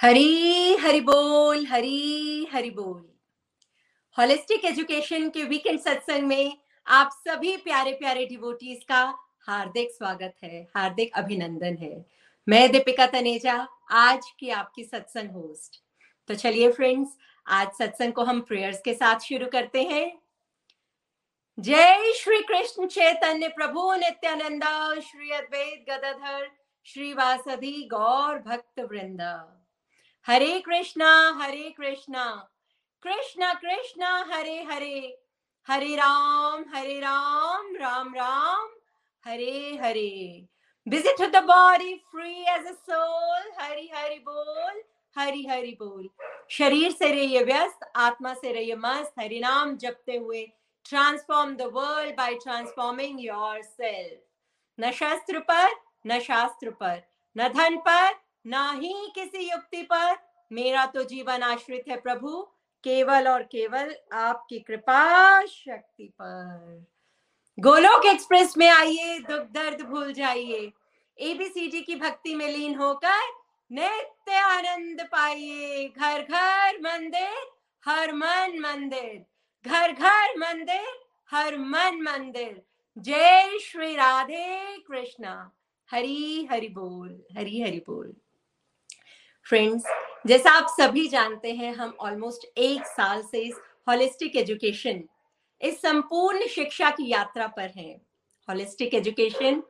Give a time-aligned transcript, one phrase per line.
[0.00, 3.00] हरी, हरि बोल, हरी, हरि बोल।
[4.16, 9.02] Holistic education के वीकेंड सत्संग में आप सभी प्यारे प्यारे डिवोटीज का
[9.40, 12.04] हार्दिक स्वागत है, हार्दिक अभिनंदन है।
[12.46, 13.56] मैं दीपिका तनेजा,
[13.90, 15.82] आज की आपकी सत्संग होस्ट
[16.28, 20.18] तो चलिए फ्रेंड्स आज सत्संग को हम प्रेयर्स के साथ शुरू करते हैं।
[21.58, 24.64] जय श्री कृष्ण चैतन्य प्रभु नित्यानंद,
[25.02, 26.50] श्री अद्वैत गदाधर
[26.86, 29.54] श्रीवासधि गौर भक्त वृंदा।
[30.28, 32.24] हरे कृष्णा हरे कृष्णा
[33.02, 35.16] कृष्णा कृष्णा हरे हरे
[35.68, 38.68] हरे राम हरे राम राम राम
[39.26, 40.46] हरे हरे
[40.86, 43.48] to the body free as a soul.
[43.60, 44.82] Hari Hari बोल
[45.16, 46.08] हरि हरि बोल
[46.50, 50.46] शरीर से रहिए व्यस्त आत्मा से रहिए मस्त हरि नाम जपते हुए
[50.86, 53.24] transform the world by transforming
[53.62, 54.20] yourself
[54.78, 55.74] न शस्त्र पर
[56.06, 57.02] न शास्त्र पर
[57.36, 58.14] न धन पर
[58.48, 60.16] ना ही किसी युक्ति पर।
[60.52, 62.42] मेरा तो जीवन आश्रित है प्रभु,
[62.84, 66.86] केवल और केवल आपकी कृपा शक्ति पर।
[67.60, 70.72] गोलोक एक्सप्रेस में आइए, दुख दर्द भूल जाइए।
[71.18, 73.26] एबीसीडी की भक्ति में लीन होकर
[73.72, 77.50] नित्य आनंद पाइए। घर घर मंदिर,
[77.84, 79.24] हर मन मंदिर।
[79.66, 82.62] घर घर मंदिर, हर मन मंदिर।
[82.98, 85.50] जय श्री राधे कृष्णा।
[85.90, 88.16] हरी हरि बोल, हरी हरि बोल।
[89.48, 89.84] फ्रेंड्स
[90.26, 93.54] जैसा आप सभी जानते हैं, हम ऑलमोस्ट एक साल से इस
[93.88, 95.02] होलिस्टिक एजुकेशन
[95.60, 97.94] इस संपूर्ण शिक्षा की यात्रा पर हैं।
[98.48, 99.62] होलिस्टिक एजुकेशन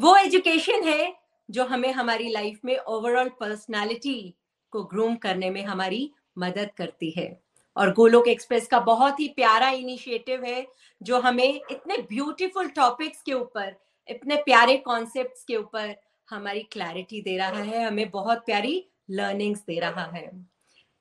[0.00, 1.12] वो एजुकेशन है
[1.48, 4.34] जो हमें हमारी लाइफ में ओवरऑल पर्सनालिटी
[4.72, 7.40] को ग्रूम करने में हमारी मदद करती है।
[7.76, 10.66] और गोलोक एक्सप्रेस का बहुत ही प्यारा इनिशिएटिव है
[11.00, 13.74] जो हमें इतने ब्यूटीफुल टॉपिक्स के ऊपर,
[14.08, 15.94] इतने प्यारे कॉन्सेप्ट्स के ऊपर
[16.30, 20.30] हमारी क्लैरिटी दे रहा है। हमें बहुत प्यारी लर्निंग्स दे रहा है।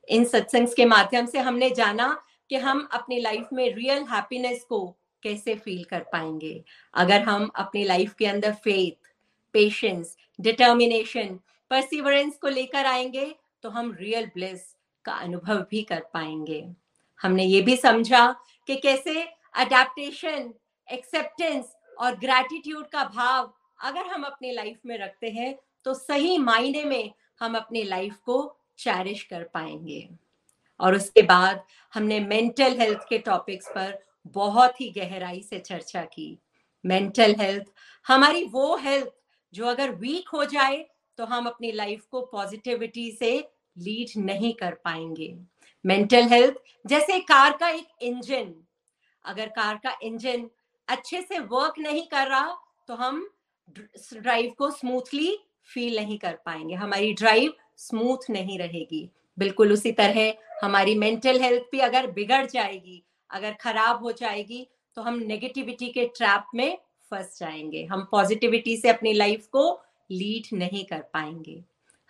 [0.07, 2.07] इन सत्संग्स के माध्यम से हमने जाना
[2.49, 4.85] कि हम अपनी लाइफ में रियल हैप्पीनेस को
[5.23, 6.63] कैसे फील कर पाएँगे।
[6.94, 9.09] अगर हम अपनी लाइफ के अंदर फेथ
[9.53, 11.39] पेशेंस डिटर्मिनेशन
[11.71, 13.25] परसिवरेंस को लेकर आएँगे
[13.63, 16.66] तो हम रियल ब्लेस का अनुभव भी कर पाएँगे।
[17.19, 18.31] हमने ये भी समझा
[18.67, 19.21] कि कैसे
[19.55, 20.53] अडेप्टेशन
[20.88, 25.55] एक्सेप्टेंस और ग्रैटिट्यूड का भाव अगर हम अपनी लाइफ में रखते हैं
[25.85, 27.11] तो सही मायने में
[27.41, 28.38] हम अपनी लाइफ को
[28.79, 30.07] चैरिश कर पाएँगे।
[30.79, 31.63] और उसके बाद
[31.94, 33.97] हमने मेंटल हेल्थ के टॉपिक्स पर
[34.35, 36.38] बहुत ही गहराई से चर्चा की।
[36.85, 37.66] मेंटल हेल्थ
[38.06, 39.12] हमारी वो हेल्थ
[39.53, 40.85] जो अगर वीक हो जाए
[41.18, 43.38] तो हम अपनी लाइफ को पॉजिटिविटी से
[43.78, 45.35] लीड नहीं कर पाएँगे।
[45.85, 48.53] मेंटल हेल्थ जैसे कार का एक इंजन
[49.25, 50.50] अगर कार का इंजन
[50.88, 52.57] अच्छे से वर्क नहीं कर रहा
[52.88, 53.30] तो हम
[54.13, 55.38] ड्राइव को स्मूथली
[55.73, 60.33] फील नहीं कर पाएँगे। हमारी ड्राइव स्मूथ नहीं रहेगी। बिल्कुल उसी तरह
[60.63, 64.67] हमारी मेंटल हेल्थ भी अगर बिगड़ जाएगी, अगर खराब हो जाएगी
[64.97, 66.77] तो हम नेगेटिविटी के ट्रैप में
[67.11, 71.63] फंस जाएँगे। हम पॉजिटिविटी से अपनी लाइफ को लीड नहीं कर पाएँगे।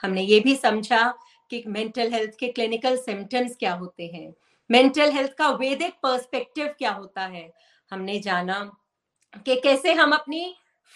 [0.04, 1.14] हमने ये भी समझा
[1.52, 4.34] कि मेंटल हेल्थ के क्लिनिकल सिम्टम्स क्या होते हैं।
[4.70, 7.52] मेंटल हेल्थ का वैदिक पर्सपेक्टिव क्या होता है?
[7.92, 8.60] हमने जाना
[9.46, 10.56] कि कैसे हम अपनी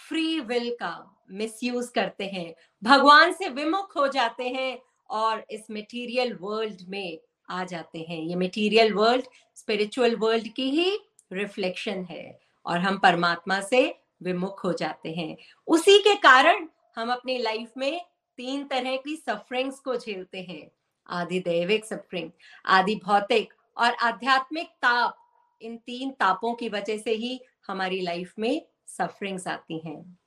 [0.10, 2.54] फ्री विल का मिसयूज करते हैं।
[2.84, 7.20] भगवान से विमुख हो जाते हैं और इस मटेरियल वर्ल्ड में
[7.50, 9.26] आ जाते हैं। ये मटेरियल वर्ल्ड
[9.56, 11.00] स्पिरिचुअल वर्ल्ड की ही
[11.34, 15.36] रिफ्लेक्शन है और हम परमात्मा से विमुख हो जाते हैं।
[15.68, 16.68] उसी के कारण
[16.98, 18.02] हम अपनी लाइफ में
[18.38, 20.72] तीन तरह की सफरिंग्स को झेलते हैं।
[21.10, 22.32] आदि दैविक सफरिंग
[22.66, 25.18] आदि भौतिक और आध्यात्मिक ताप।
[25.62, 30.18] इन तीन तापों की वजह से ही हमारी लाइफ में सफरिंग्स आती हैं।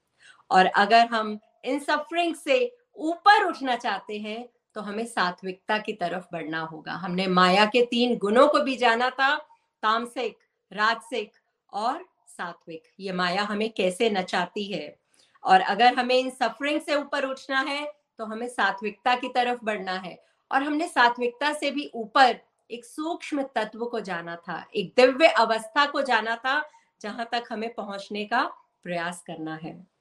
[0.50, 6.24] और अगर हम इन सफरिंग से ऊपर उठना चाहते हैं तो हमें सात्विकता की तरफ़
[6.32, 9.36] बढ़ना होगा। हमने माया के तीन गुणों को भी जाना था,
[9.82, 10.36] तामसिक,
[10.72, 11.32] राजसिक
[11.72, 14.96] और सात्विक। ये माया हमें कैसे नचाती है?
[15.44, 17.84] और अगर हमें इन सफरिंग से ऊपर उठना है
[18.18, 20.16] तो हमें सात्विकता की तरफ़ बढ़ना है।
[20.50, 22.38] और हमने सात्विकता से भी ऊपर
[22.70, 26.62] एक सूक्ष्म तत्व को जाना था, एक दिव्य अवस्था को जाना था,
[27.00, 28.42] जहाँ तक हमें पहुँचने का
[28.84, 29.97] प्रयास करना है।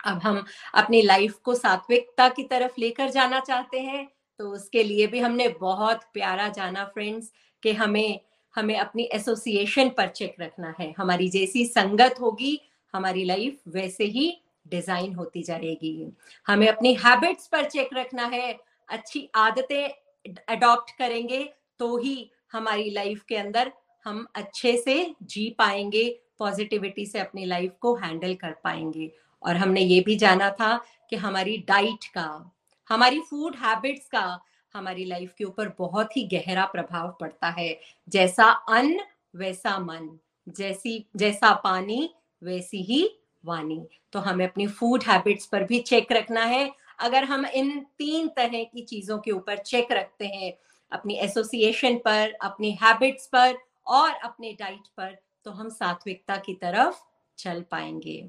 [0.00, 4.06] अब हम अपनी लाइफ को सात्विकता की तरफ़ लेकर जाना चाहते हैं
[4.40, 8.20] तो उसके लिए भी हमने बहुत प्यारा जाना फ्रेंड्स कि हमें
[8.54, 12.60] हमें अपनी एसोसिएशन पर चेक रखना है। हमारी जैसी संगत होगी,
[12.94, 14.30] हमारी लाइफ वैसे ही
[14.66, 16.12] डिज़ाइन होती जाएगी।
[16.46, 18.58] हमें अपनी हैबिट्स पर चेक रखना है,
[18.88, 21.42] अच्छी आदतें अडॉप्ट करेंगे
[21.78, 23.72] तो ही हमारी लाइफ के अंदर
[24.06, 26.08] हम अच्छे से जी पाएँगे
[26.38, 29.10] पॉजिटिविटी से अपनी लाइफ को हैंडल कर पाएँगे।
[29.42, 30.76] और हमने ये भी जाना था
[31.10, 32.52] कि हमारी डाइट का,
[32.88, 34.40] हमारी फ़ूड हैबिट्स का
[34.74, 39.00] हमारी लाइफ के ऊपर बहुत ही गहरा प्रभाव पड़ता है। जैसा अन्न,
[39.36, 40.18] वैसा मन,
[40.48, 46.44] जैसी, जैसा पानी, वैसी ही वाणी। तो हमें अपनी फ़ूड हैबिट्स पर भी चेक रखना
[46.44, 50.52] है। अगर हम इन तीन तरह की चीज़ों के ऊपर चेक रखते हैं,
[50.92, 56.96] अपनी एसोसिएशन पर, अपनी हैबिट्स पर और अपने डाइट पर तो हम सात्विकता की तरफ़
[57.38, 58.28] चल पाएँगे।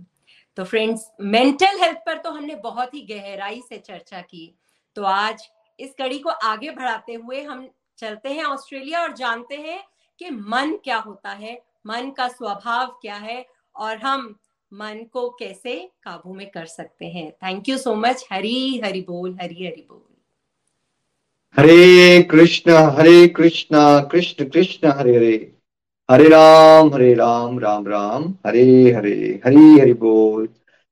[0.59, 4.55] तो फ्रेंड्स मेंटल हेल्थ पर तो हमने बहुत ही गहराई से चर्चा की।
[4.97, 5.43] तो आज
[5.79, 7.67] इस कड़ी को आगे बढ़ाते हुए हम
[7.97, 9.79] चलते हैं ऑस्ट्रेलिया और जानते हैं
[10.21, 11.53] कि मन क्या होता है,
[11.87, 13.45] मन का स्वभाव क्या है
[13.75, 14.35] और हम
[14.71, 19.37] मन को कैसे काबू में कर सकते हैं। Thank you so much Hari Hari बोल,
[19.41, 20.05] हरी हरि बोल।
[21.57, 23.77] हरे कृष्ण हरे कृष्ण
[24.11, 25.58] कृष्ण कृष्ण, हरे हरे।
[26.09, 30.47] हरे राम हरे राम राम राम, हरे हरे, हरी हरि बोल।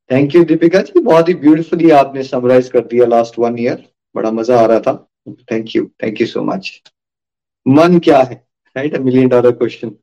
[0.10, 3.84] थैंक यू दीपिका जी, बहुत ही ब्यूटीफुली आपने समराइज कर दिया लास्ट वन ईयर
[4.16, 4.94] बड़ा मज़ा आ रहा था।
[5.52, 6.72] Thank you thank you so much
[7.66, 8.44] मन क्या है?
[8.76, 9.96] Right a million dollar question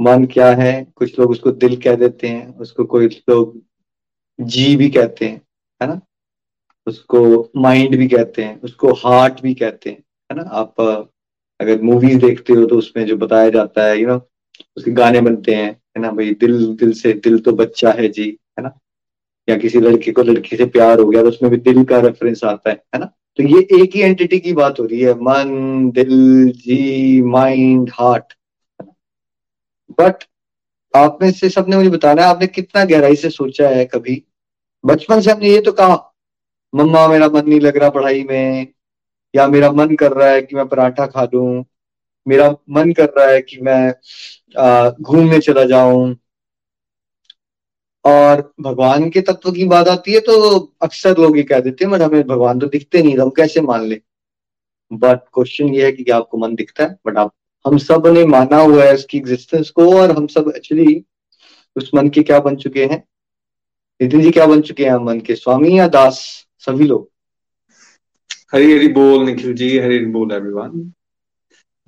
[0.00, 0.86] मन क्या है?
[0.96, 3.60] कुछ लोग उसको दिल कह देते हैं, उसको कोई लोग
[4.38, 5.40] जी भी कहते हैं,
[5.80, 6.00] है ना?
[6.86, 10.42] उसको माइंड भी कहते हैं, उसको हार्ट भी कहते हैं, है ना?
[10.42, 11.12] आप
[11.60, 14.16] अगर मूवीज़ देखते हो तो उसमें जो बताया जाता है यू नो
[14.76, 16.30] उसके गाने बनते हैं, है ना भाई?
[16.34, 18.78] दिल दिल से दिल तो बच्चा है जी, है ना?
[19.48, 22.44] या किसी लड़के को लड़की से प्यार हो गया तो उसमें भी दिल का रेफरेंस
[22.44, 23.06] आता है है ना?
[23.38, 28.32] तो ये एक ही एंटिटी की बात हो रही है, मन, दिल जी माइंड हार्ट
[29.98, 30.24] बट
[30.94, 34.22] आप में से सबने मुझे बताना है, आपने कितना गहराई से सोचा है कभी?
[34.84, 35.96] बचपन से हमने ये तो कहा,
[36.72, 38.66] मम्मा, मेरा मन नहीं लग रहा पढ़ाई में
[39.36, 41.64] या मेरा मन कर रहा है कि मैं पराठा खा लूँ
[42.26, 46.16] मेरा मन कर रहा है कि मैं घूमने चला जाऊँ।
[48.04, 50.34] और भगवान के तत्व की बात आती है तो
[50.82, 53.84] अक्सर लोग ये कह देते हैं बट हमें भगवान तो दिखते नहीं, हम कैसे मान
[53.84, 54.00] ले?
[54.90, 56.96] बट क्वेश्चन ये है कि क्या आपको मन दिखता है?
[57.06, 57.32] बट आप,
[57.64, 61.04] हम सबने माना हुआ है उसकी एग्जिस्टेंस को और हम सब एक्चुअली
[61.76, 63.02] उस मन के क्या बन चुके हैं?
[64.00, 65.34] नितिन जी क्या बन चुके हैं मन के?
[65.34, 66.20] स्वामी या दास?
[66.66, 67.10] सभी लोग?
[68.54, 70.92] हरी हरी बोल निखिल जी हरी हरी बोल एवरीवन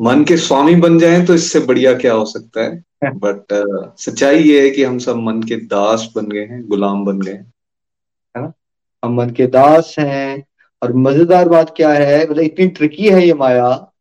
[0.01, 2.85] मन के स्वामी बन जाएँ तो इससे बढ़िया क्या हो सकता है?
[3.05, 7.05] बट uh, सच्चाई ये है कि हम सब मन के दास बन गए हैं गुलाम
[7.05, 7.53] बन गए हैं
[8.37, 8.53] है ना?
[9.05, 10.45] हम मन के दास हैं
[10.83, 12.31] और मज़ेदार बात क्या है?
[12.31, 13.93] मतलब इतनी ट्रिकी है ये माया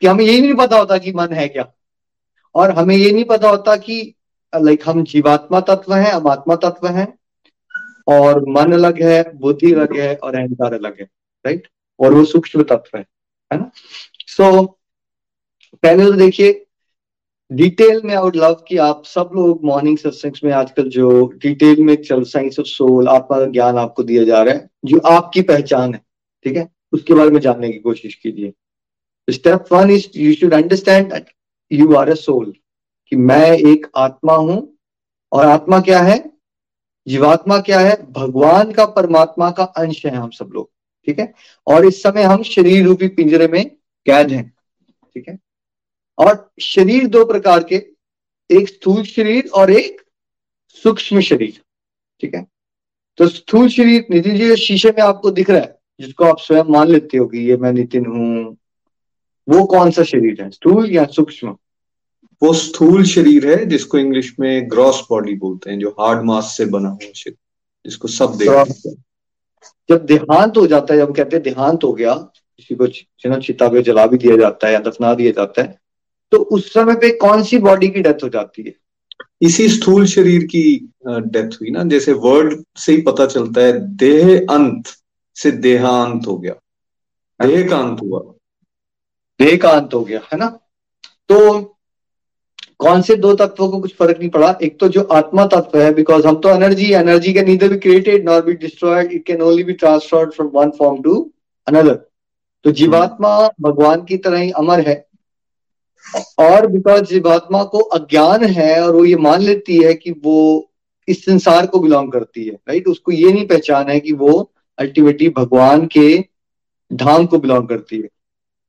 [0.00, 1.72] कि हमें यही नहीं पता होता कि मन है क्या।
[2.54, 4.14] और हमें ये नहीं पता होता कि
[4.54, 7.18] लाइक हम जीवात्मा तत्व हैं हम आत्मा तत्व हैं
[8.08, 11.06] और मन अलग है बुद्धि अलग है और अहंकार अलग है।
[11.44, 11.68] राइट
[12.00, 13.04] और वो सूक्ष्म तत्व है
[13.50, 13.70] है ना?
[14.28, 14.64] सो
[15.74, 16.66] तो देखिए
[17.50, 21.10] डिटेल में आई वुड लव कि आप सब लोग मॉर्निंग सत्संग में आजकल जो
[21.42, 25.42] डिटेल में चल साइंस ऑफ़ सोल आपका ज्ञान आपको दिया जा रहा है, जो आपकी
[25.42, 26.00] पहचान है,
[26.46, 26.68] ठीक है?
[26.92, 28.52] उसके बारे में जानने की कोशिश कीजिए।
[29.28, 31.12] Step one is you should understand
[31.70, 32.52] you are a soul
[33.12, 34.76] कि मैं एक आत्मा हूँ,
[35.32, 36.18] और आत्मा क्या है?
[37.06, 37.96] जीवात्मा क्या है?
[38.12, 40.70] भगवान का परमात्मा का अंश है हम सब लोग।
[41.06, 41.32] ठीक है?
[41.66, 43.68] और इस समय हम शरीर रूपी पिंजरे में
[44.06, 44.52] कैद हैं
[45.14, 45.38] ठीक है?
[46.18, 47.76] और शरीर दो प्रकार के
[48.50, 50.00] एक स्थूल शरीर और एक
[50.82, 51.60] सूक्ष्म शरीर
[52.20, 52.46] ठीक है?
[53.16, 56.88] तो स्थूल शरीर नितिन जी शीशे में आपको दिख रहा है जिसको आप स्वयं मान
[56.88, 58.56] लेते हो कि ये मैं नितिन हूँ।
[59.48, 61.56] वो कौन सा शरीर है स्थूल या सूक्ष्म?
[62.42, 66.64] वो स्थूल शरीर है जिसको इंग्लिश में ग्रॉस बॉडी बोलते हैं जो हार्ड मास से
[66.66, 67.36] बना हुआ शरीर
[67.84, 68.90] जिसको सब देखते
[69.88, 72.86] जब देहांत हो जाता है जब कहते हैं देहांत हो गया किसी को
[73.40, 75.78] चिता पे जला भी दिया जाता है या दफना दिया जाता है
[76.32, 78.74] तो उस समय पे कौन सी बॉडी की डेथ हो जाती है?
[79.42, 84.46] इसी स्थूल शरीर की डेथ हुई ना जैसे वर्ड से ही पता चलता है देह
[84.50, 84.84] अंत
[85.34, 86.54] से देहांत हो गया।
[87.46, 88.20] देह का अंत हुआ।
[89.40, 90.46] देह का अंत हो गया है ना?
[91.28, 91.60] तो
[92.80, 94.48] कौन से दो तत्वों को कुछ फ़र्क नहीं पड़ा?
[94.62, 98.24] एक तो जो आत्मा तत्व है बिकॉज़ हम तो energy energy can neither be created
[98.24, 101.14] nor be destroyed it can only be transferred from one form to
[101.66, 101.94] another
[102.64, 104.94] तो जीवात्मा भगवान की तरह ही अमर है।
[106.40, 110.38] और बिकॉज़ जीवात्मा को अज्ञान है और वो ये मान लेती है कि वो
[111.08, 114.32] इस संसार को बिलोंग करती है राइट उसको ये नहीं पहचान है कि वो
[114.78, 116.08] अल्टीमेटली भगवान के
[116.90, 118.08] धाम को बिलोंग करती है।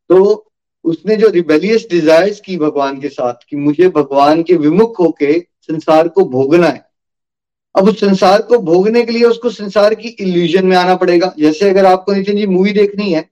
[0.10, 0.50] तो
[0.85, 6.07] उसने जो रिबेलियस डिजायर्स की भगवान के साथ कि मुझे भगवान के विमुख होके संसार
[6.07, 6.85] को भोगना है।
[7.75, 11.69] अब उस संसार को भोगने के लिए उसको संसार की इल्यूजन में आना पड़ेगा। जैसे
[11.69, 13.29] अगर आपको नितिन जी मूवी देखनी है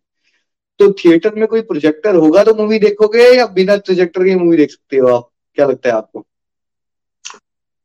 [0.80, 4.72] तो थिएटर में कोई प्रोजेक्टर होगा तो मूवी देखोगे या बिना प्रोजेक्टर के मूवी देख
[4.72, 5.30] सकते हो आप?
[5.58, 6.26] क्या लगता है आपको?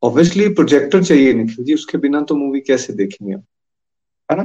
[0.03, 4.43] ऑब्वियसली प्रोजेक्टर चाहिए निखिल जी उसके बिना तो मूवी कैसे देखेंगे है ना?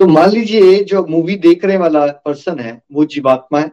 [0.00, 3.70] तो मान लीजिए जो मूवी देखने वाला पर्सन है वो जीवात्मा है।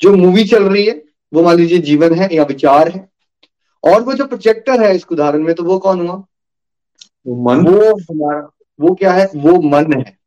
[0.00, 1.02] जो मूवी चल रही है
[1.32, 3.08] वो मान लीजिए जीवन है या विचार है
[3.84, 6.14] और वो जो प्रोजेक्टर है इस उदाहरण में तो वो कौन हुआ?
[7.26, 8.40] वो मन। वो हमारा
[8.80, 9.28] वो क्या है?
[9.36, 10.18] वो मन है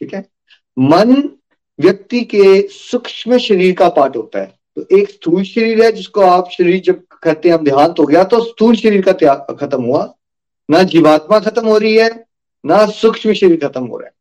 [0.00, 0.24] ठीक है?
[0.78, 1.30] मन
[1.78, 6.48] व्यक्ति के सूक्ष्म शरीर का पार्ट होता है। तो एक स्थूल शरीर है जिसको आप
[6.52, 10.12] शरीर जब कहते हैं देहांत हो गया तो स्थूल शरीर का त्याग खत्म हुआ।
[10.68, 12.08] ना जीवात्मा खत्म हो रही है
[12.64, 14.14] ना सूक्ष्म शरीर खत्म हो रहा है।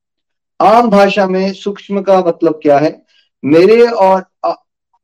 [0.74, 3.02] आम भाषा में सूक्ष्म का मतलब क्या है?
[3.44, 4.26] मेरे और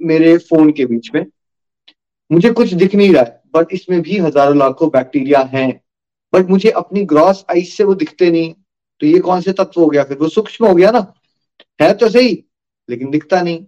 [0.04, 1.26] मेरे फ़ोन के बीच में।
[2.30, 5.70] मुझे कुछ दिख नहीं रहा है बट इसमें भी हज़ारों लाखों बैक्टीरिया हैं।
[6.34, 8.54] बट मुझे अपनी ग्रॉस आइस से वो दिखते नहीं।
[9.02, 10.04] तो ये कौन से तत्व हो गया?
[10.04, 11.14] फिर वो सूक्ष्म हो गया ना।
[11.80, 12.44] है तो सही,
[12.90, 13.64] लेकिन दिखता नहीं।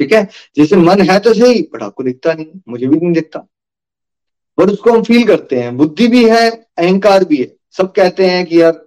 [0.00, 0.28] ठीक है?
[0.56, 3.38] जैसे मन है तो सही बट आपको दिखता नहीं। मुझे भी नहीं दिखता।
[4.58, 8.44] पर उसको हम फील करते हैं। बुद्धि भी है, अहंकार भी है। सब कहते हैं
[8.46, 8.84] कि यार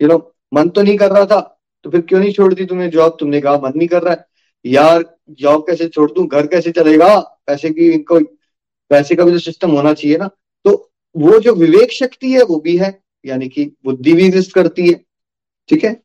[0.00, 0.18] यू नो
[0.52, 1.40] मन तो नहीं कर रहा था
[1.84, 4.26] तो फिर क्यों नहीं छोड़ दी तुमने जॉब तुमने कहा, मन नहीं कर रहा है।
[4.66, 6.26] यार जॉब कैसे छोड़ दू?
[6.26, 7.20] घर कैसे चलेगा?
[7.46, 8.20] पैसे की इनको,
[8.90, 10.30] पैसे का भी तो सिस्टम होना चाहिए ना।
[10.64, 14.88] तो वो जो विवेक शक्ति है, वो भी है। यानी कि बुद्धि भी एग्जिस्ट करती
[14.88, 15.04] है।
[15.68, 16.02] ठीक है?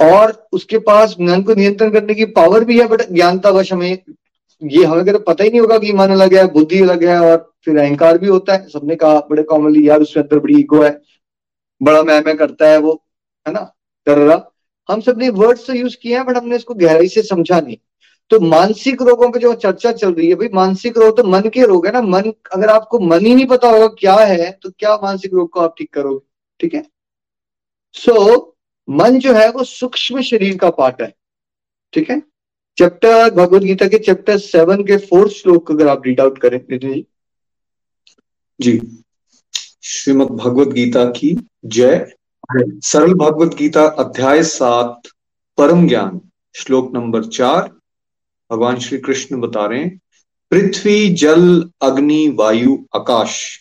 [0.00, 3.98] और उसके पास मन को नियंत्रण करने की पावर भी है बट ज्ञानतावश हमें
[4.62, 7.54] ये हमें अगर पता ही नहीं होगा कि मन अलग है, बुद्धि अलग है, और
[7.64, 11.00] फिर अहंकार भी होता है। सबने कहा, बड़े कॉमनली यार, उसके अंदर बड़ी ईगो है।
[11.82, 13.04] बड़ा मैं मैं करता है वो,
[13.48, 13.60] है ना?
[14.06, 14.18] कर
[14.88, 17.76] हम सबने वर्ड्स तो यूज़ किए हैं बट हमने इसको गहराई से समझा नहीं।
[18.30, 21.66] तो मानसिक रोगों की जो चर्चा चल रही है भाई मानसिक रोग तो मन के
[21.66, 24.94] रोग है ना। मन अगर आपको मन ही नहीं पता होगा क्या है तो क्या
[25.02, 26.26] मानसिक रोग को आप ठीक करोगे?
[26.60, 26.84] ठीक है?
[27.94, 28.42] सो so,
[28.88, 31.12] मन जो है वो सूक्ष्म शरीर का पार्ट है।
[31.92, 32.20] ठीक है?
[32.78, 37.06] चैप्टर भगवत गीता के चैप्टर सेवन के फोर्थ श्लोक अगर आप रीड आउट करें जी।
[38.60, 38.80] जी।
[39.82, 42.12] श्रीमद भगवत गीता की जय।
[42.52, 45.02] सरल भगवत गीता अध्याय सात,
[45.58, 46.20] परम ज्ञान,
[46.54, 47.70] श्लोक नंबर चार।
[48.50, 50.00] भगवान श्री कृष्ण बता रहे हैं,
[50.50, 53.60] पृथ्वी, जल, अग्नि, वायु, आकाश,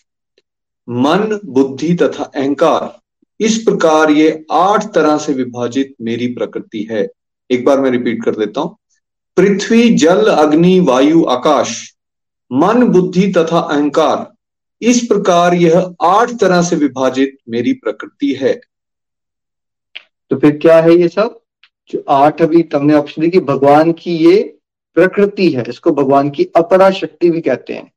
[0.89, 2.99] मन, बुद्धि तथा अहंकार,
[3.39, 7.07] इस प्रकार ये आठ तरह से विभाजित मेरी प्रकृति है।
[7.51, 8.77] एक बार मैं रिपीट कर देता हूँ।
[9.37, 11.95] पृथ्वी, जल, अग्नि, वायु, आकाश,
[12.53, 14.33] मन, बुद्धि तथा अहंकार,
[14.81, 18.61] इस प्रकार यह आठ तरह से विभाजित मेरी प्रकृति है।
[20.33, 21.39] तो फिर क्या है ये सब?
[21.89, 24.57] जो आठ अभी तुमने ऑप्शन दी कि भगवान की ये
[24.93, 27.91] प्रकृति है, इसको भगवान की अपरा शक्ति भी कहते हैं।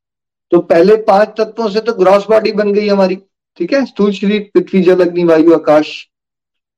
[0.50, 3.16] तो पहले पाँच तत्वों से तो ग्रॉस बॉडी बन गई हमारी,
[3.56, 3.86] ठीक है?
[3.86, 6.08] स्थूल शरीर, पृथ्वी, जल, अग्नि, वायु, आकाश।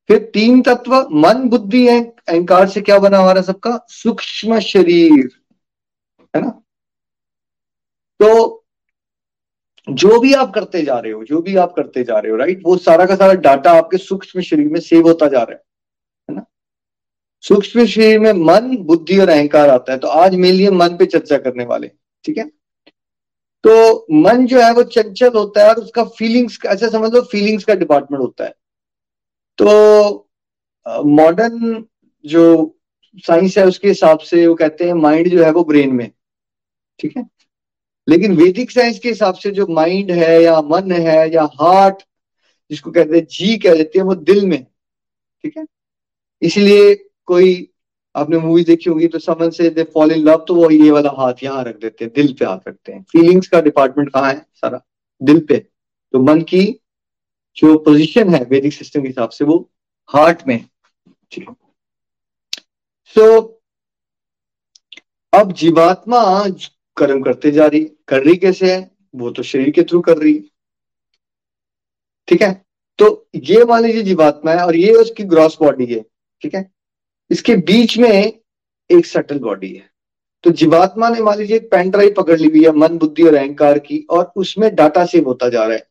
[0.09, 3.87] फिर तीन तत्व, मन, बुद्धि है अहंकार से क्या बना हमारा सबका?
[3.89, 5.29] सूक्ष्म शरीर,
[6.37, 6.51] है ना?
[8.21, 8.58] तो
[9.89, 12.63] जो भी आप करते जा रहे हो, जो भी आप करते जा रहे हो राइट
[12.65, 15.63] वो सारा का सारा डाटा आपके सूक्ष्म शरीर में सेव होता जा रहा है
[16.29, 16.45] है ना?
[17.45, 21.39] सूक्ष्म शरीर में मन, बुद्धि और अहंकार आता है तो आज मेनली मन पे चर्चा
[21.39, 21.91] करने वाले,
[22.25, 22.45] ठीक है?
[23.65, 27.65] तो मन जो है वो चंचल होता है और उसका फीलिंग्स ऐसे समझ लो फीलिंग्स
[27.65, 28.55] का डिपार्टमेंट होता है।
[29.59, 30.29] तो
[30.87, 31.85] मॉडर्न
[32.25, 32.75] जो
[33.25, 36.11] साइंस है उसके हिसाब से वो कहते हैं माइंड जो है वो ब्रेन में,
[36.99, 37.25] ठीक है?
[38.09, 42.03] लेकिन वैदिक साइंस के हिसाब से जो माइंड है या मन है या हार्ट
[42.71, 44.63] जिसको कहते हैं जी कह देते हैं वो दिल में
[45.43, 45.65] ठीक है?
[46.43, 46.95] इसलिए
[47.27, 47.71] कोई
[48.15, 51.11] आपने मूवी देखी होगी तो समन से दे फॉल इन लव तो वो ये वाला
[51.11, 54.47] हाथ यहाँ रख देते हैं दिल पे हाथ रखते हैं। फीलिंग्स का डिपार्टमेंट कहाँ है
[54.55, 54.81] सारा?
[55.23, 55.59] दिल पे।
[56.13, 56.65] तो मन की
[57.57, 59.71] जो पोजीशन है वैदिक सिस्टम के हिसाब से वो
[60.09, 60.65] हार्ट में
[61.31, 61.49] ठीक
[63.05, 63.49] सो so,
[65.33, 66.49] अब जीवात्मा
[66.99, 68.91] कर्म करते जा रही, कर रही कैसे है?
[69.15, 70.43] वो तो शरीर के थ्रू कर रही। है
[72.29, 72.53] ठीक है?
[72.99, 76.05] तो ये मान लीजिए जीवात्मा है और ये उसकी ग्रॉस बॉडी है।
[76.43, 76.71] ठीक है?
[77.31, 78.11] इसके बीच में
[78.91, 79.89] एक सटल बॉडी है।
[80.45, 83.35] तो जीवात्मा ने मान लीजिए एक पेन ड्राइव पकड़ ली हुई है, मन, बुद्धि और
[83.35, 85.87] अहंकार की और उसमें डाटा सेव होता जा रहा है।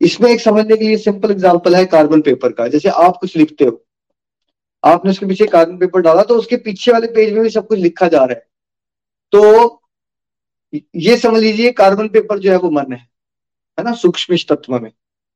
[0.00, 3.64] इसमें एक समझने के लिए सिंपल एग्ज़ाम्पल है कार्बन पेपर का। जैसे आप कुछ लिखते
[3.64, 3.82] हो।
[4.84, 7.78] आपने उसके पीछे कार्बन पेपर डाला तो उसके पीछे वाले पेज में भी सब कुछ
[7.78, 8.46] लिखा जा रहा है।
[9.32, 9.79] तो
[10.72, 12.98] ये समझ लीजिए कार्बन पेपर जो है वो मन है
[13.78, 14.90] है ना, सूक्ष्म तत्व में।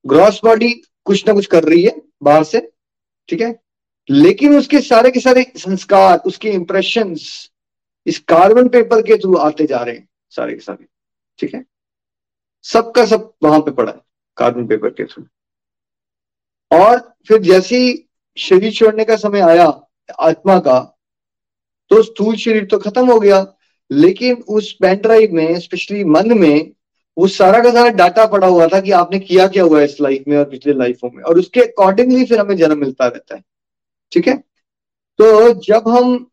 [0.04, 0.70] ग्रॉस बॉडी
[1.04, 2.60] कुछ ना कुछ कर रही है बाहर से,
[3.28, 3.54] ठीक है?
[4.08, 7.14] लेकिन उसके सारे के सारे संस्कार, उसके इंप्रेशन
[8.06, 10.86] इस कार्बन पेपर के थ्रू आते जा रहे हैं, सारे के सारे,
[11.38, 11.64] ठीक है?
[12.64, 14.00] सबका सब वहाँ पे पड़ा है
[14.36, 15.24] कार्बन पेपर के थ्रू
[16.70, 16.98] और
[17.28, 17.98] फिर जैसे ही
[18.36, 19.66] शरीर छोड़ने का समय आया,
[20.20, 20.80] आत्मा का
[21.90, 23.44] तो स्थूल शरीर तो खत्म हो गया।
[23.90, 26.70] लेकिन उस पेन ड्राइव में स्पेशली मन में,
[27.16, 30.24] वो सारा का सारा डाटा पड़ा हुआ था कि आपने किया क्या हुआ इस लाइफ
[30.28, 33.42] में और पिछले लाइफों में। और उसके अकॉर्डिंगली फिर हमें जन्म मिलता रहता है।
[34.12, 34.36] ठीक है?
[35.18, 36.26] तो जब हम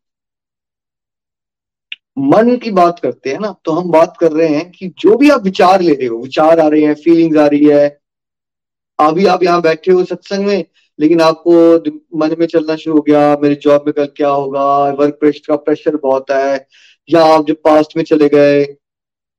[2.18, 5.30] मन की बात करते हैं ना तो हम बात कर रहे हैं कि जो भी
[5.30, 8.00] आप विचार ले रहे हो, विचार आ रहे हैं फीलिंग्स आ रही है
[8.98, 10.64] अभी आप यहाँ बैठे हो सत्संग में,
[10.98, 11.52] लेकिन आपको
[12.18, 15.56] मन में चलना शुरू हो गया, मेरे जॉब में कल क्या होगा वर्क प्रेशर का
[15.56, 16.66] प्रेशर बहुत है
[17.08, 18.64] या आप जब पास्ट में चले गए।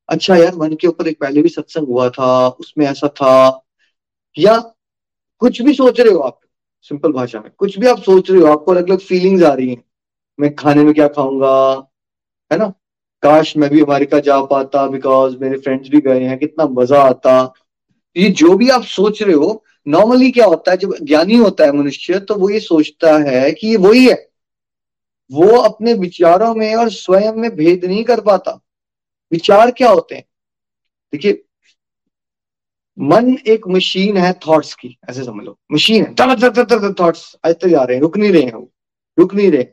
[0.10, 3.65] अच्छा यार, मन के ऊपर एक पहले भी सत्संग हुआ था, उसमें ऐसा था।
[4.38, 4.58] या
[5.41, 6.39] कुछ भी सोच रहे हो आप
[6.82, 9.70] सिंपल भाषा में, कुछ भी आप सोच रहे हो, आपको अलग अलग फीलिंग्स आ रही
[9.70, 9.84] हैं।
[10.39, 11.51] मैं खाने में क्या खाऊँगा,
[12.51, 12.67] है ना?
[13.24, 17.53] काश मैं भी अमेरिका जा पाता बिकॉज़ मेरे फ्रेंड्स भी गए हैं, कितना मज़ा आता।
[18.15, 21.72] ये जो भी आप सोच रहे हो नॉर्मली क्या होता है, जब ज्ञानी होता है
[21.72, 24.33] मनुष्य तो वो ये सोचता है कि ये वही है।
[25.32, 28.60] वो अपने विचारों में और स्वयं में भेद नहीं कर पाता।
[29.32, 30.24] विचार क्या होते हैं?
[31.13, 31.44] देखिए,
[32.98, 37.36] मन एक मशीन है थॉट्स की, ऐसे समझ लो। मशीन है तर तर तर थॉट्स
[37.46, 38.72] आते जा रहे हैं, रुक नहीं रहे हैं वो,
[39.20, 39.65] रुक नहीं रहे।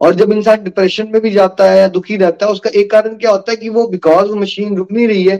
[0.00, 3.16] और जब इंसान डिप्रेशन में भी जाता है या दुखी रहता है, उसका एक कारण
[3.16, 5.38] क्या होता है कि वो बिकॉज़ वो मशीन रुक नहीं रही है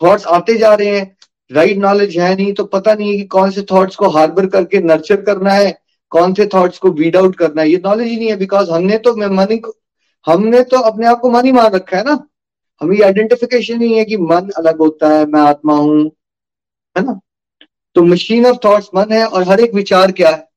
[0.00, 1.16] थॉट्स आते जा रहे हैं।
[1.50, 4.80] राइट नॉलेज है नहीं तो पता नहीं है कि कौन से थॉट्स को हार्बर करके
[4.80, 5.78] नर्चर करना है।
[6.14, 7.68] कौन से थॉट्स को वीड आउट करना है?
[7.70, 9.60] ये नॉलेज ही नहीं है बिकॉज़ हमने तो मनी
[10.26, 12.18] हमने तो अपने आप को मन ही मान रखा है ना?
[12.80, 16.04] हमें आइडेंटिफिकेशन नहीं है कि मन अलग होता है, मैं आत्मा हूँ,
[16.96, 17.20] है ना?
[17.96, 20.48] तो मशीन ऑफ़ थॉट्स मन है और हर एक विचार क्या है?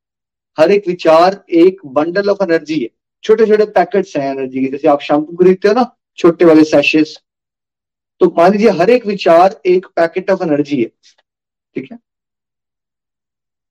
[0.58, 2.90] हर एक विचार एक बंडल ऑफ़ एनर्जी है।
[3.24, 7.18] छोटे छोटे पैकेट्स हैं एनर्जी के, जैसे आप शैम्पू खरीदते हो ना, छोटे वाले सैशेस
[8.22, 10.88] तो मान लीजिए हर एक विचार एक पैकेट ऑफ़ एनर्जी है,
[11.76, 11.98] ठीक है?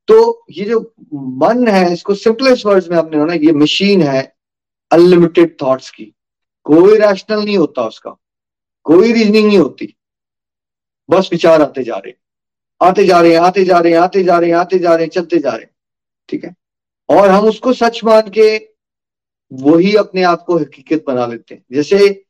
[0.08, 0.80] तो ये जो
[1.14, 4.22] मन है, इसको सिंपलेस्ट वर्ड्स में आपने ये मशीन है
[4.90, 6.12] अनलिमिटेड थॉट्स की।
[6.66, 8.16] कोई रैशनल नहीं होता उसका।
[8.86, 9.92] कोई रीजनिंग नहीं होती।
[11.10, 12.12] बस विचार आते जा रहे
[12.80, 15.66] आते जा रहे आते जा रहे आते जा रहे आते जा रहे चलते जा रहे
[16.28, 16.54] ठीक है?
[17.08, 18.56] और हम उसको सच मान के
[19.52, 22.24] वही अपने आप को हकीकत बना लेते हैं। जैसे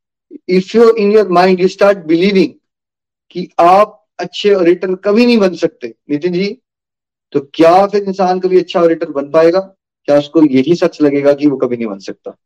[0.48, 2.52] if you in your mind you start believing
[3.30, 6.46] कि आप अच्छे ऑडिटर कभी नहीं बन सकते। नितिन जी
[7.36, 9.60] तो क्या फिर इंसान कभी अच्छा ऑडिटर बन पाएगा?
[10.04, 12.36] क्या उसको यही सच लगेगा कि वो कभी नहीं बन सकता?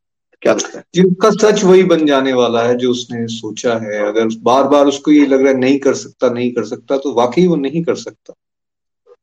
[0.43, 0.85] क्या लगता है?
[0.95, 5.11] जिसका सच वही बन जाने वाला है जो उसने सोचा है। अगर बार बार उसको
[5.11, 7.95] ये लग रहा है नहीं कर सकता नहीं कर सकता तो वाकई वो नहीं कर
[7.95, 8.35] सकता।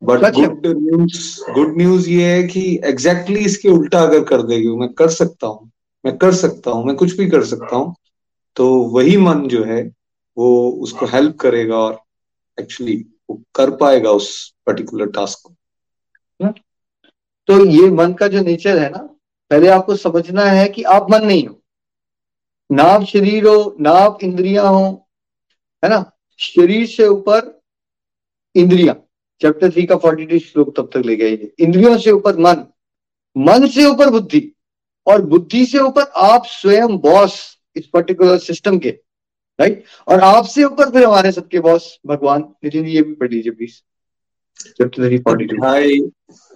[0.04, 4.68] But good news good news ये है कि एग्जैक्टली exactly इसके उल्टा अगर कर देगी
[4.68, 5.72] मैं कर सकता हूँ
[6.06, 7.96] मैं कर सकता हूँ मैं कुछ भी कर सकता हूँ
[8.56, 9.92] तो वही मन जो है
[10.38, 12.00] वो उसको हेल्प करेगा और
[12.60, 15.54] एक्चुअली वो कर पाएगा उस पर्टिकुलर टास्क को।
[16.44, 18.98] तो ये मन का जो नेचर है ना,
[19.50, 21.64] पहले आपको समझना है कि आप मन नहीं हो।
[22.72, 25.10] ना आप शरीर हो, ना आप इंद्रिया हो,
[25.84, 26.12] है ना?
[26.40, 27.62] शरीर से ऊपर
[28.56, 28.96] इंद्रिया।
[29.42, 32.66] चैप्टर थ्री का फोर्टी टू श्लोक तब तक ले गए इंद्रियों से ऊपर मन।
[33.38, 34.52] मन से ऊपर बुद्धि।
[35.08, 38.90] और बुद्धि से ऊपर आप स्वयं बॉस इस पर्टिकुलर सिस्टम के।
[39.60, 43.82] राइट और आपसे ऊपर फिर हमारे सबके बॉस भगवान। नितिन ये भी पढ़ लीजिए प्लीज़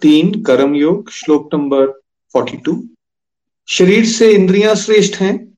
[0.01, 1.87] तीन कर्म योग श्लोक नंबर
[2.33, 2.83] फोर्टी टू
[3.67, 5.57] शरीर से इंद्रियाँ श्रेष्ठ हैं,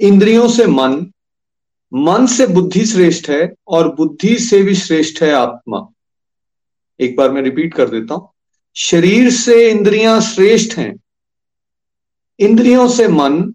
[0.00, 1.12] इंद्रियों से मन
[1.94, 5.88] मन से बुद्धि श्रेष्ठ है और बुद्धि से भी श्रेष्ठ है आत्मा।
[7.00, 8.30] एक बार मैं रिपीट कर देता हूँ।
[8.76, 10.96] शरीर से इंद्रियाँ श्रेष्ठ हैं,
[12.38, 13.54] इंद्रियों से मन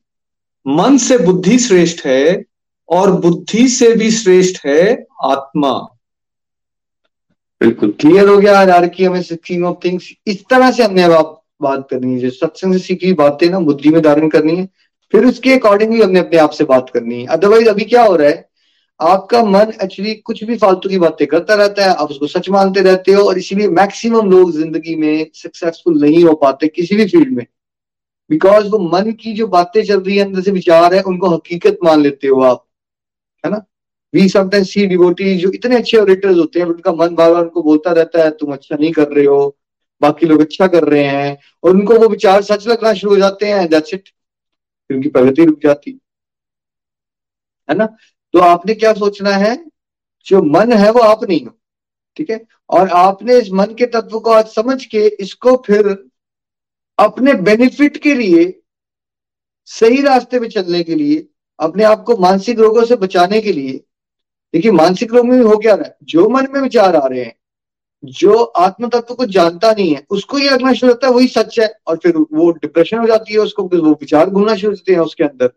[0.67, 2.43] मन से बुद्धि श्रेष्ठ है
[2.89, 5.92] और बुद्धि से भी श्रेष्ठ है आत्मा।
[7.63, 11.39] बिल्कुल क्लियर हो गया आज की हमें सिक्सिंग ऑफ़ थिंग्स इस तरह से हमने अब
[11.61, 14.65] बात करनी है, जो सत्संग से सीखी बातें ना, बुद्धि में धारण करनी है,
[15.13, 18.29] फिर उसके अकॉर्डिंगली हमने अपने आप से बात करनी है। अदरवाइज़ अभी क्या हो रहा
[18.29, 18.49] है,
[18.99, 22.81] आपका मन एक्चुअली कुछ भी फालतू की बातें करता रहता है, आप उसको सच मानते
[22.81, 27.35] रहते हो, और इसीलिए मैक्सिमम लोग ज़िंदगी में सक्सेसफुल नहीं हो पाते किसी भी फ़ील्ड
[27.37, 27.45] में।
[28.29, 31.77] बिकॉज़ वो मन की जो बातें चल रही है, अंदर से विचार है, उनको हकीकत
[31.83, 32.65] मान लेते हो आप,
[33.43, 33.65] है ना?
[34.13, 37.91] वी समटाइम्स सी डिवोटी जो इतने अच्छे ऑडिटर्स होते हैं, उनका मन बार उनको बोलता
[37.91, 39.57] रहता है, तुम अच्छा नहीं कर रहे हो,
[40.01, 43.45] बाकी लोग अच्छा कर रहे हैं, और उनको वो विचार सच लगना शुरू हो जाते
[43.45, 44.09] हैं दैट्स इट
[44.89, 45.99] उनकी प्रगति रुक जाती।
[47.69, 47.85] है ना?
[48.33, 49.55] तो आपने क्या सोचना है?
[50.25, 51.57] जो मन है वो आप नहीं हो,
[52.15, 52.39] ठीक है?
[52.69, 55.87] और आपने इस मन के तत्व को आज समझ के इसको फिर
[56.99, 58.61] अपने बेनिफिट के लिए,
[59.65, 61.27] सही रास्ते पे चलने के लिए,
[61.59, 63.83] अपने आप को मानसिक रोगों से बचाने के लिए
[64.53, 67.23] देखिए, मानसिक रोग में भी हो क्या रहा है जो मन में विचार आ रहे
[67.23, 67.35] हैं,
[68.03, 71.59] जो आत्म तत्व को जानता नहीं है, उसको ये लगना शुरू होता है, वही सच
[71.59, 74.99] है, और फिर वो डिप्रेशन हो जाती है उसको वो विचार घूमना शुरू होते हैं
[75.01, 75.47] उसके अंदर।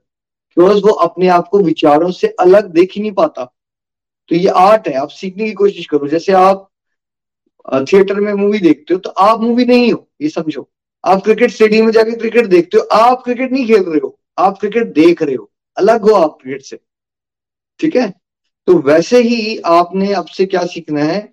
[0.56, 3.44] बिकॉज़ वो अपने आप को विचारों से अलग देख ही नहीं पाता।
[4.30, 6.68] तो ये आर्ट है, आप सीखने की कोशिश करो। जैसे आप
[7.84, 10.68] थिएटर में मूवी देखते हो तो आप मूवी नहीं हो, ये समझो।
[11.04, 14.58] आप क्रिकेट स्टेडियम में जाके क्रिकेट देखते हो, आप क्रिकेट नहीं खेल रहे हो, आप
[14.60, 16.78] क्रिकेट देख रहे हो, अलग हो आप क्रिकेट से।
[17.80, 18.12] ठीक है?
[18.68, 21.32] तो वैसे ही आपने अब से क्या सीखना है?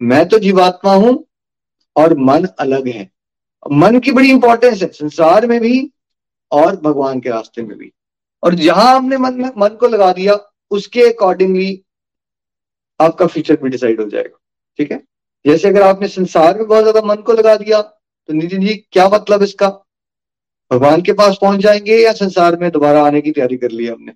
[0.00, 1.24] मैं तो जीवात्मा हूँ
[1.96, 3.10] और मन अलग है।
[3.72, 5.90] मन की बड़ी इंपॉर्टेंस है, संसार में भी
[6.52, 7.92] और भगवान के रास्ते में भी।
[8.42, 10.38] और जहाँ आपने मन में, मन को लगा दिया,
[10.70, 11.82] उसके अकॉर्डिंगली
[13.00, 14.38] आपका फ्यूचर भी डिसाइड हो जाएगा।
[14.78, 15.02] ठीक है?
[15.44, 19.08] जैसे अगर आपने संसार में बहुत ज़्यादा मन को लगा दिया तो नितिन जी, क्या
[19.08, 19.68] मतलब इसका?
[20.70, 24.12] भगवान के पास पहुँच जाएँगे या संसार में दोबारा आने की तैयारी कर ली हमने?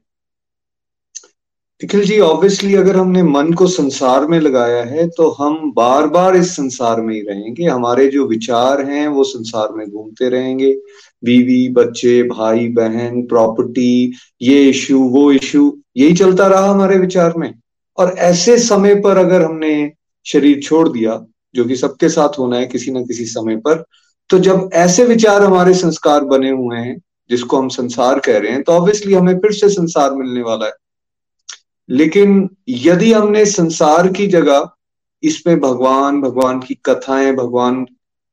[1.81, 6.37] निखिल जी ऑब्वियसली अगर हमने मन को संसार में लगाया है तो हम बार बार
[6.37, 10.73] इस संसार में ही रहेंगे। हमारे जो विचार हैं, वो संसार में घूमते रहेंगे।
[11.25, 14.13] बीवी, बच्चे, भाई, बहन प्रॉपर्टी
[14.43, 17.53] ये इशू वो इश्यू यही चलता रहा हमारे विचार में।
[17.99, 19.93] और ऐसे समय पर अगर हमने
[20.27, 21.21] शरीर छोड़ दिया,
[21.55, 23.85] जो कि सबके साथ होना है किसी ना किसी समय पर
[24.31, 26.97] तो जब ऐसे विचार हमारे संस्कार बने हुए हैं,
[27.31, 30.73] जिसको हम संसार कह रहे हैं तो ऑब्वियसली हमें फिर से संसार मिलने वाला है।
[31.89, 34.71] लेकिन यदि हमने संसार की जगह
[35.23, 37.87] इसमें भगवान भगवान की कथाएँ, भगवान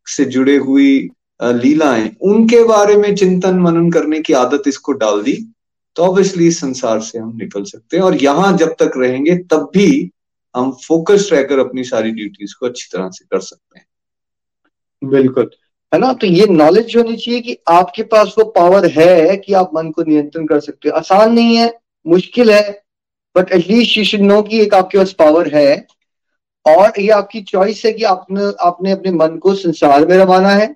[0.07, 5.37] से जुड़े हुई लीलाएँ, उनके बारे में चिंतन, मनन करने की आदत इसको डाल दी
[5.95, 10.09] तो ऑब्वियसली संसार से हम निकल सकते हैं। और यहाँ जब तक रहेंगे, तब भी
[10.55, 15.49] हम फोकस रहकर अपनी सारी ड्यूटीज़ को अच्छी तरह से कर सकते हैं। बिल्कुल।
[15.93, 16.13] है ना?
[16.13, 20.03] तो ये नॉलेज होनी चाहिए कि आपके पास वो पावर है कि आप मन को
[20.03, 21.73] नियंत्रण कर सकते हो। आसान नहीं है,
[22.07, 22.82] मुश्किल है
[23.35, 25.87] but at least you should know कि एक आपके पास पावर है।
[26.65, 30.75] और ये आपकी चॉइस है कि आपने आपने अपने मन को संसार में रवाना है।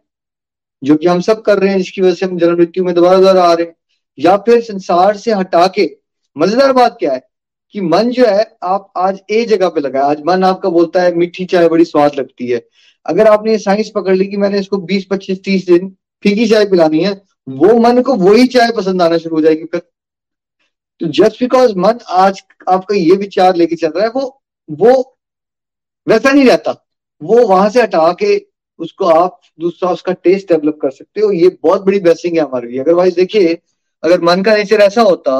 [0.83, 3.17] जो कि हम सब कर रहे हैं, जिसकी वजह से हम जन्म मृत्यु में दोबारा
[3.17, 3.75] दोबारा आ रहे हैं।
[4.19, 5.97] या फिर संसार से हटा के,
[6.37, 7.27] मज़ेदार बात क्या है
[7.71, 11.15] कि मन जो है, आप आज ए जगह पे लगा आज मन आपका बोलता है,
[11.15, 12.67] मीठी चाय बड़ी स्वाद लगती है।
[13.05, 16.65] अगर आपने ये साइंस पकड़ ली कि मैंने इसको 20 25 30 दिन फीकी चाय
[16.65, 19.81] पिलानी है, वो मन को वही चाय पसंद आना शुरू हो जाएगी। फिर
[21.01, 25.17] तो जस्ट बिकॉज़ मन आज आपका ये विचार लेके चल रहा है, वो वो
[26.07, 26.71] वैसा नहीं रहता।
[27.21, 28.37] वो वहाँ से हटा के
[28.79, 32.67] उसको आप दूसरा उसका टेस्ट डेवलप कर सकते हो। ये बहुत बड़ी ब्लेसिंग है हमारे
[32.67, 33.57] लिए। अदरवाइज़ देखिए,
[34.03, 35.37] अगर मन का नेचर ऐसा होता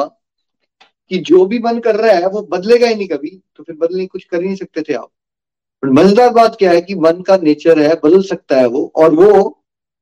[1.12, 4.06] कि जो भी मन कर रहा है, वो बदलेगा ही नहीं कभी तो फिर बदलने
[4.06, 5.10] कुछ कर ही नहीं सकते थे आप।
[5.84, 9.57] मज़ेदार बात क्या है कि मन का नेचर है, बदल सकता है वो, और वो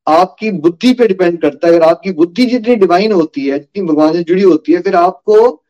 [0.07, 4.13] आपकी बुद्धि पे डिपेंड करता है। अगर आपकी बुद्धि जितनी डिवाइन होती है, जितनी भगवान
[4.13, 5.63] से जुड़ी होती है, फिर आपको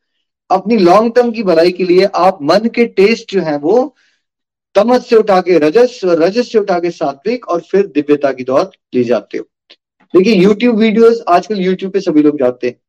[0.49, 3.95] अपनी लॉन्ग टर्म की भलाई के लिए आप मन के टेस्ट जो है वो
[4.75, 8.43] तमस से उठा के, रजस और रजस से उठा के सात्विक और फिर दिव्यता की
[8.43, 9.43] दौर ले जाते हो।
[10.13, 12.79] देखिए यूट्यूब वीडियोस आजकल यूट्यूब पे सभी लोग जाते हैं।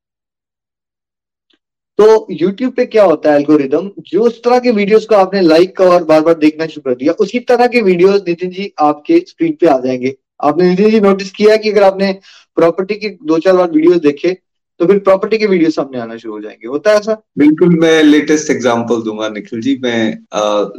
[1.99, 5.81] तो यूट्यूब पे क्या होता है एल्गोरिदम जो उस तरह के वीडियोस को आपने लाइक
[5.81, 9.57] और बार बार देखना शुरू कर दिया, उसी तरह के वीडियोस नितिन जी आपके स्क्रीन
[9.61, 12.13] पे आ जाएँगे। आपने जी नोटिस किया कि अगर आपने
[12.57, 14.37] प्रॉपर्टी के दो चार बार वीडियोस देखे
[14.81, 17.15] तो फिर प्रॉपर्टी के वीडियो सामने आना शुरू हो जाएँगे। होता है ऐसा?
[17.39, 20.19] बिल्कुल, मैं लेटेस्ट एग्जांपल दूँगा, निखिल जी। मैं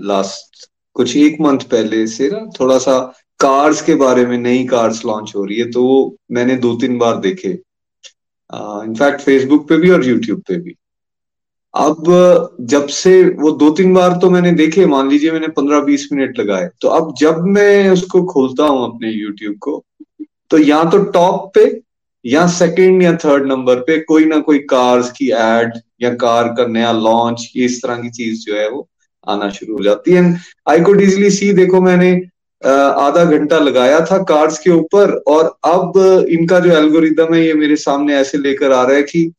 [0.08, 3.00] लास्ट कुछ एक मंथ पहले से ना थोड़ा सा
[3.40, 7.18] कार्स के बारे में, नई कार्स लॉन्च हो रही है तो मैंने दो तीन बार
[7.20, 10.76] देखे। इनफैक्ट फेसबुक पे भी और यूट्यूब पे भी।
[11.78, 16.08] अब जब से वो दो तीन बार तो मैंने देखे, मान लीजिए मैंने पंद्रह बीस
[16.14, 19.84] मिनट लगाए तो अब जब मैं उसको खोलता हूँ अपने यूट्यूब को
[20.52, 21.66] तो या तो टॉप पे,
[22.26, 26.66] या सेकंड या थर्ड नंबर पे कोई ना कोई कार्स की एड या कार का
[26.68, 28.88] नया लॉन्च इस तरह की चीज़ जो है वो
[29.28, 30.24] आना शुरू हो जाती है।
[30.70, 32.12] आई कुड इजिली सी देखो मैंने
[32.62, 37.76] आधा घंटा लगाया था कार्ड्स के ऊपर, और अब इनका जो एल्गोरिदम है, ये मेरे
[37.78, 39.32] सामने ऐसे लेकर आ रहा है कि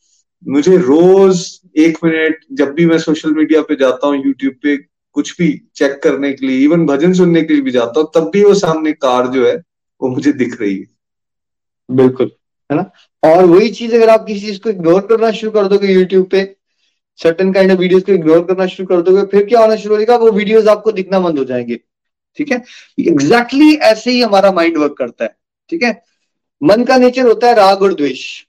[0.46, 1.38] मुझे रोज
[1.78, 4.76] एक मिनट जब भी मैं सोशल मीडिया पे जाता हूँ यूट्यूब पे
[5.12, 8.30] कुछ भी चेक करने के लिए इवन भजन सुनने के लिए भी जाता हूँ, तब
[8.30, 9.56] भी वो सामने कार जो है,
[10.00, 10.86] वो मुझे दिख रही है।
[11.90, 12.30] बिल्कुल।
[12.70, 12.90] है ना?
[13.24, 16.56] और वही चीज़ अगर आप किसी चीज़ को इग्नोर करना शुरू कर दोगे यूट्यूब पे
[17.22, 19.98] सर्टन काइंड ऑफ़ वीडियोस को इग्नोर करना शुरू कर दोगे, फिर क्या होना शुरू हो
[20.00, 21.80] जाएगा वो वीडियोस आपको दिखना बंद हो जाएँगे।
[22.36, 22.64] ठीक है?
[23.00, 25.36] एग्जैक्टली exactly ऐसे ही हमारा माइंड वर्क करता है।
[25.70, 26.02] ठीक है?
[26.62, 28.44] मन का नेचर होता है राग और द्वेष।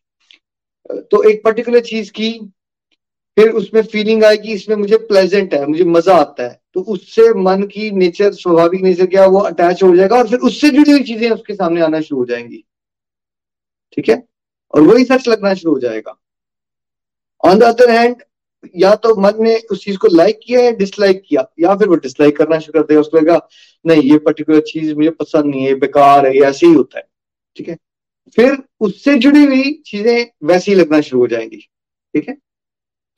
[0.92, 2.52] तो एक पर्टिकुलर चीज़ की
[3.38, 7.64] फिर उसमें फीलिंग आएगी इसमें मुझे प्लेजेंट है, मुझे मज़ा आता है। तो उससे मन
[7.64, 11.30] की नेचर स्वाभाविक नेचर क्या, वो अटैच हो जाएगा और फिर उससे जुड़ी हुई चीज़ें
[11.32, 12.64] उसके सामने आना शुरू हो जाएँगी।
[13.94, 14.24] ठीक है?
[14.74, 16.16] और वही सच लगना शुरू हो जाएगा।
[17.44, 18.16] ऑन द अदर हैंड
[18.76, 21.96] या तो मन ने उस चीज़ को लाइक किया या डिसलाइक किया, या फिर वो
[21.96, 23.48] डिसलाइक करना शुरू कर देगा उसको लगेगा
[23.86, 27.04] नहीं, ये पर्टिकुलर चीज़ मुझे पसंद नहीं है बेकार है ऐसे ही होता है।
[27.58, 27.78] ठीक है?
[28.38, 31.58] फिर उससे जुड़ी हुई चीज़ें वैसी लगना शुरू हो जाएँगी।
[32.14, 32.38] ठीक है?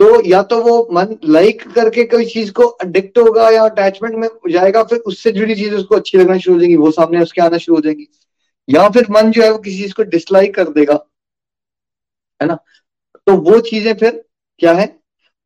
[0.01, 4.27] तो या तो वो मन लाइक करके कोई चीज़ को अडिक्ट होगा या अटैचमेंट में
[4.51, 7.57] जाएगा, फिर उससे जुड़ी चीज़ उसको अच्छी लगना शुरू हो जाएगी, वो सामने उसके आना
[7.57, 8.07] शुरू हो जाएगी।
[8.67, 10.99] या फिर मन जो है वो किसी चीज़ को डिसलाइक कर देगा,
[12.41, 12.55] है ना?
[13.27, 14.23] तो वो चीज़ें फिर
[14.59, 14.87] क्या है?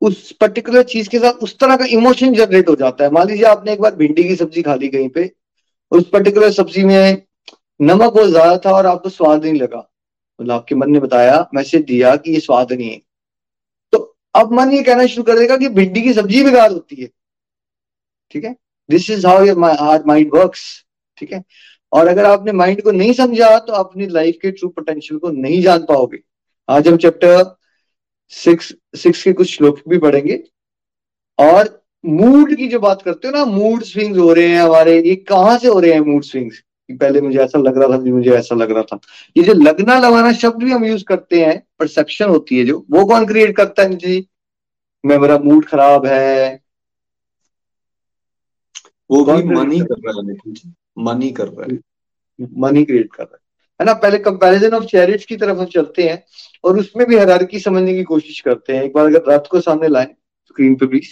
[0.02, 3.46] उस पर्टिकुलर चीज़ के साथ उस तरह का इमोशन जनरेट हो जाता है। मान लीजिए
[3.46, 5.32] आपने एक बार भिंडी की सब्ज़ी खा ली कहीं पे,
[5.92, 7.22] उस पर्टिकुलर सब्ज़ी में
[7.80, 9.88] नमक बहुत ज़्यादा था और आपको स्वाद नहीं लगा।
[10.40, 13.02] मतलब आपके मन ने बताया, मैसेज दिया कि ये स्वाद नहीं है।
[14.36, 17.08] अब मन ये कहना शुरू कर देगा कि भिंडी की सब्ज़ी बेकार होती है।
[18.32, 18.56] ठीक है?
[18.90, 19.58] This is how your
[20.08, 20.54] mind work
[21.18, 21.44] ठीक है?
[21.92, 25.62] और अगर आपने माइंड को नहीं समझा तो अपनी लाइफ के ट्रू पोटेंशियल को नहीं
[25.62, 26.20] जान पाओगे।
[26.70, 27.44] आज हम चैप्टर
[28.34, 30.44] सिक्स सिक्स के कुछ श्लोक भी पढ़ेंगे।
[31.40, 31.70] और
[32.04, 35.58] मूड की जो बात करते हो ना मूड स्विंग्स हो रहे हैं हमारे। ये कहाँ
[35.58, 38.72] से हो रहे हैं मूड स्विंग्स पहले मुझे ऐसा लग रहा था मुझे ऐसा लग
[38.72, 39.00] रहा था।
[39.38, 43.06] ये जो लगना लगाना शब्द भी हम यूज़ करते हैं परसेप्शन होती है जो वो
[43.06, 44.28] कौन क्रिएट करता है जी
[45.06, 46.62] मैं मेरा मूड खराब है।
[49.12, 49.80] वो भी मन ही?
[49.80, 50.36] कर रहा है
[50.98, 51.80] मन ही कर रहा है।
[52.58, 53.40] मन ही क्रिएट कर रहा है।
[53.82, 53.94] है ना?
[53.94, 56.24] पहले कंपैरिजन ऑफ़ चैरिट्स की तरफ़ हम चलते हैं
[56.64, 59.88] और उसमें भी हरारकी समझने की कोशिश करते हैं। एक बार अगर रथ को सामने
[59.88, 60.16] लाए
[60.48, 61.08] स्क्रीन पे प्लीज़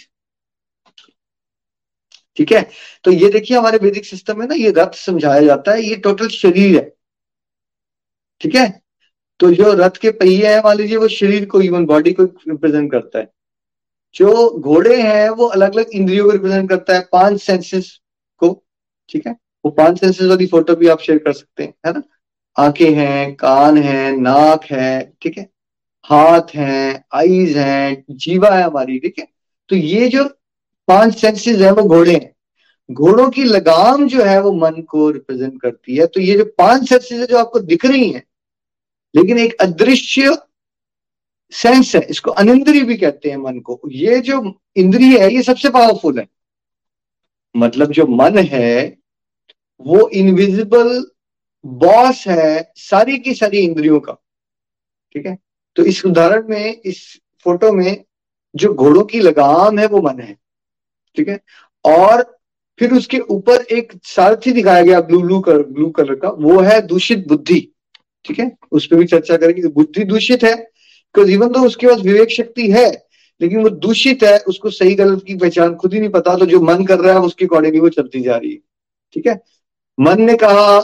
[2.36, 2.70] ठीक है?
[3.04, 6.28] तो ये देखिए हमारे वैदिक सिस्टम में ना ये रथ समझाया जाता है, ये टोटल
[6.28, 6.94] शरीर है।
[8.40, 8.82] ठीक है?
[9.40, 12.92] तो जो रथ के पहिए हैं, मान लीजिए वो शरीर को इवन बॉडी को रिप्रेजेंट
[12.92, 13.30] करता है।
[14.14, 18.00] जो घोड़े हैं, वो अलग अलग इंद्रियों को रिप्रेजेंट करता है, पाँच सेंसेस
[18.38, 18.64] को।
[19.08, 19.36] ठीक है?
[19.64, 22.02] वो पाँच सेंसेस वाली फ़ोटो भी आप शेयर कर सकते हैं, है ना?
[22.56, 25.50] आँखें हैं, कान है, नाक है, ठीक है?
[26.04, 29.28] हाथ हैं आईज हैं, जीवा है हमारी, ठीक है?
[29.68, 30.24] तो ये जो
[30.88, 32.34] पाँच सेंसेस है वो घोड़े हैं।
[32.90, 36.88] घोड़ों की लगाम जो है वो मन को रिप्रेजेंट करती है। तो ये जो पाँच
[36.88, 38.24] सेंसेस है जो आपको दिख रही हैं,
[39.16, 40.38] लेकिन एक अदृश्य
[41.52, 45.70] सेंस है, इसको अनिंद्री भी कहते हैं मन को। ये जो इंद्रिय है, ये सबसे
[45.70, 46.28] पावरफुल है।
[47.56, 48.98] मतलब जो मन है,
[49.80, 51.10] वो इनविजिबल
[51.66, 54.12] बॉस है सारी की सारी इंद्रियों का।
[55.12, 55.38] ठीक है?
[55.76, 58.04] तो इस उदाहरण में, इस फ़ोटो में
[58.56, 60.43] जो घोड़ों की लगाम है, वो मन है।
[61.16, 61.38] ठीक है?
[61.84, 62.22] और
[62.78, 66.80] फिर उसके ऊपर एक सारथी दिखाया गया blue blue colour blue colour का, वो है
[66.86, 67.60] दूषित बुद्धि।
[68.24, 68.50] ठीक है?
[68.72, 72.70] उस पर भी चर्चा करेंगे बुद्धि दूषित है बिकॉज़ इवन तो उसके पास विवेक शक्ति
[72.70, 72.90] है,
[73.40, 76.60] लेकिन वो दूषित है, उसको सही गलत की पहचान खुद ही नहीं पता तो जो
[76.60, 78.58] मन कर रहा है, उसके अकॉर्डिंग वो चलती जा रही है।
[79.12, 79.40] ठीक है?
[79.98, 80.80] मन ने कहा,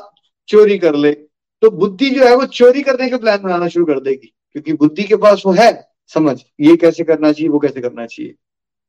[0.49, 4.01] चोरी कर ले। तो बुद्धि जो है, वो चोरी करने के प्लान बनाना शुरू कर
[4.01, 8.07] देगी, क्योंकि बुद्धि के पास वो है, समझ, ये कैसे करना चाहिए, वो कैसे करना
[8.07, 8.35] चाहिए।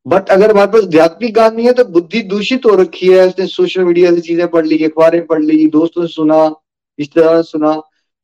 [0.05, 3.47] बट अगर हमारे पास आध्यात्मिक ज्ञान नहीं है तो बुद्धि दूषित हो रखी है। उसने
[3.47, 6.45] सोशल मीडिया से चीज़ें पढ़ ली, अखबारें पढ़ ली, दोस्तों से सुना
[6.99, 7.73] रिश्तेदारों से सुना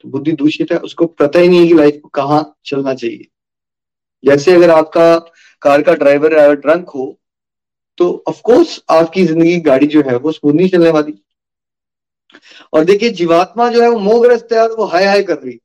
[0.04, 3.28] तो बुद्धि दूषित है। उसको पता ही नहीं है कि लाइफ को कहाँ चलना चाहिए।
[4.24, 5.18] जैसे अगर आपका
[5.62, 7.13] कार का ड्राइवर ड्रंक हो
[7.98, 11.13] तो ऑफकोर्स आपकी ज़िंदगी गाड़ी जो है, वो स्मूथ नहीं चलने वाली।
[12.74, 15.60] और देखिए, जीवात्मा जो है, वो मोहग्रस्त है और वो हाय हाय कर रही है।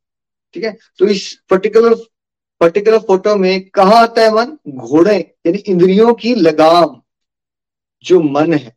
[0.54, 0.76] ठीक है?
[0.98, 1.94] तो इस पर्टिकुलर
[2.62, 4.58] पर्टिकुलर फ़ोटो में कहा आता है मन?
[4.68, 7.02] घोड़े, यानी इंद्रियों की लगाम,
[8.04, 8.76] जो मन है।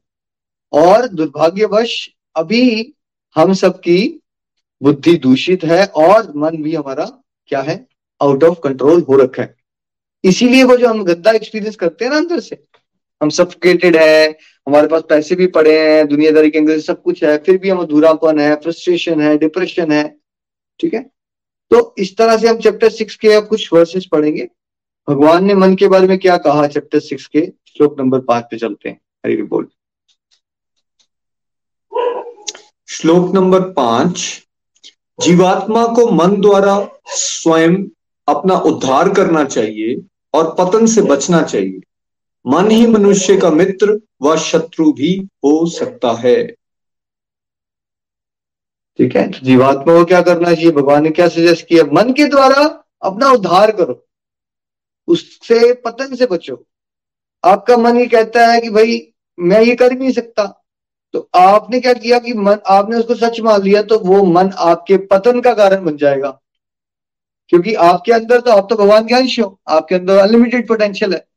[0.73, 2.93] और दुर्भाग्यवश, अभी
[3.35, 4.21] हम सबकी
[4.83, 7.05] बुद्धि दूषित है और मन भी हमारा
[7.47, 7.87] क्या है?
[8.21, 9.55] आउट ऑफ़ कंट्रोल हो रखा है।
[10.23, 12.63] इसीलिए वो जो हम गद्दा एक्सपीरियंस करते हैं ना अंदर से,
[13.23, 17.37] हम सफोकेटेड है, हमारे पास पैसे भी पड़े हैं, दुनियादारी के अंदर सब कुछ है,
[17.37, 20.17] फिर भी हम अधूरापन है फ्रस्ट्रेशन है डिप्रेशन है,
[20.79, 21.14] ठीक है?
[21.71, 24.49] तो इस तरह से हम चैप्टर सिक्स के अब कुछ वर्सेस पढ़ेंगे।
[25.09, 28.57] भगवान ने मन के बारे में क्या कहा चैप्टर सिक्स के श्लोक नंबर पाँच पे
[28.57, 29.67] चलते हैं। हरी बोल।
[32.87, 34.41] श्लोक नंबर पाँच।
[35.21, 37.75] जीवात्मा को मन द्वारा स्वयं
[38.27, 40.01] अपना उद्धार करना चाहिए
[40.33, 41.79] और पतन से बचना चाहिए।
[42.47, 46.55] मन ही मनुष्य का मित्र व शत्रु भी हो सकता है।
[48.97, 49.31] ठीक है?
[49.31, 50.71] तो जीवात्मा को क्या करना चाहिए?
[50.71, 51.83] भगवान ने क्या सजेस्ट किया?
[51.93, 54.07] मन के द्वारा अपना उद्धार करो।
[55.07, 56.67] उससे, पतन से बचो।
[57.45, 60.65] आपका मन ये कहता है कि भाई, मैं ये कर नहीं सकता।
[61.13, 64.97] तो आपने क्या किया कि मन, आपने उसको सच मान लिया तो वो मन आपके
[64.97, 66.41] पतन का कारण बन जाएगा।
[67.47, 71.27] क्योंकि आपके अंदर तो आप तो भगवान के अंश हो। आपके अंदर अनलिमिटेड पोटेंशियल है।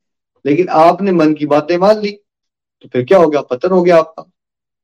[0.46, 2.10] लेकिन आपने मन की बातें मान ली।
[2.82, 3.40] तो फिर क्या हो गया?
[3.40, 4.30] पतन हो गया आपका।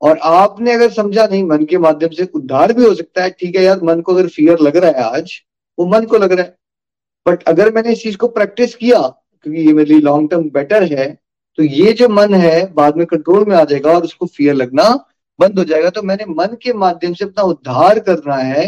[0.05, 3.57] और आपने अगर समझा नहीं, मन के माध्यम से उद्धार भी हो सकता है, ठीक
[3.57, 5.33] है यार, मन को अगर फियर लग रहा है आज,
[5.79, 6.57] वो मन को लग रहा है।
[7.27, 10.83] बट अगर मैंने इस चीज़ को प्रैक्टिस किया, क्योंकि ये मेरे लिए लॉन्ग टर्म बेटर
[10.93, 11.07] है
[11.59, 14.85] तो ये जो मन है, बाद में कंट्रोल में आ जाएगा और उसको फियर लगना
[15.39, 18.67] बंद हो जाएगा। तो मैंने मन के माध्यम से अपना उद्धार करना है।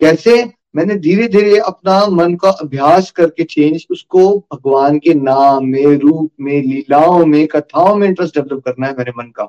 [0.00, 0.34] कैसे?
[0.76, 6.30] मैंने धीरे धीरे अपना मन का अभ्यास करके चेंज उसको भगवान के नाम में, रूप
[6.40, 9.48] में, लीलाओं में, कथाओं में इंटरेस्ट डेवलप करना है मेरे मन का।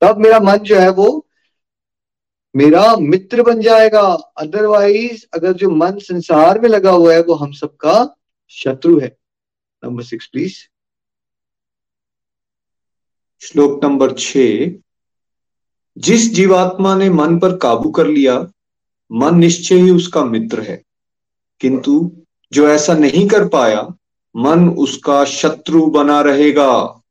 [0.00, 1.26] तब मेरा मन जो है वो
[2.56, 4.00] मेरा मित्र बन जाएगा।
[4.36, 8.16] अदरवाइज़ अगर जो मन संसार में लगा हुआ है, वो हम सबका
[8.48, 9.16] शत्रु है।
[9.84, 10.56] नंबर सिक्स प्लीज़
[13.40, 14.32] श्लोक नंबर छ
[15.98, 18.52] जिस जीवात्मा ने मन पर काबू कर लिया,
[19.12, 20.82] मन निश्चय ही उसका मित्र है।
[21.60, 23.94] किंतु जो ऐसा नहीं कर पाया,
[24.36, 27.02] मन उसका शत्रु बना रहेगा।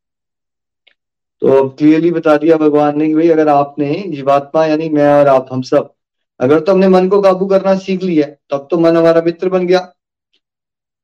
[1.46, 5.28] तो अब क्लियरली बता दिया भगवान ने कि भाई अगर आपने जीवात्मा यानी मैं और
[5.28, 5.94] आप, हम सब,
[6.40, 9.68] अगर तो हमने मन को काबू करना सीख लिया, तब तो मन हमारा मित्र बन
[9.68, 9.94] गया।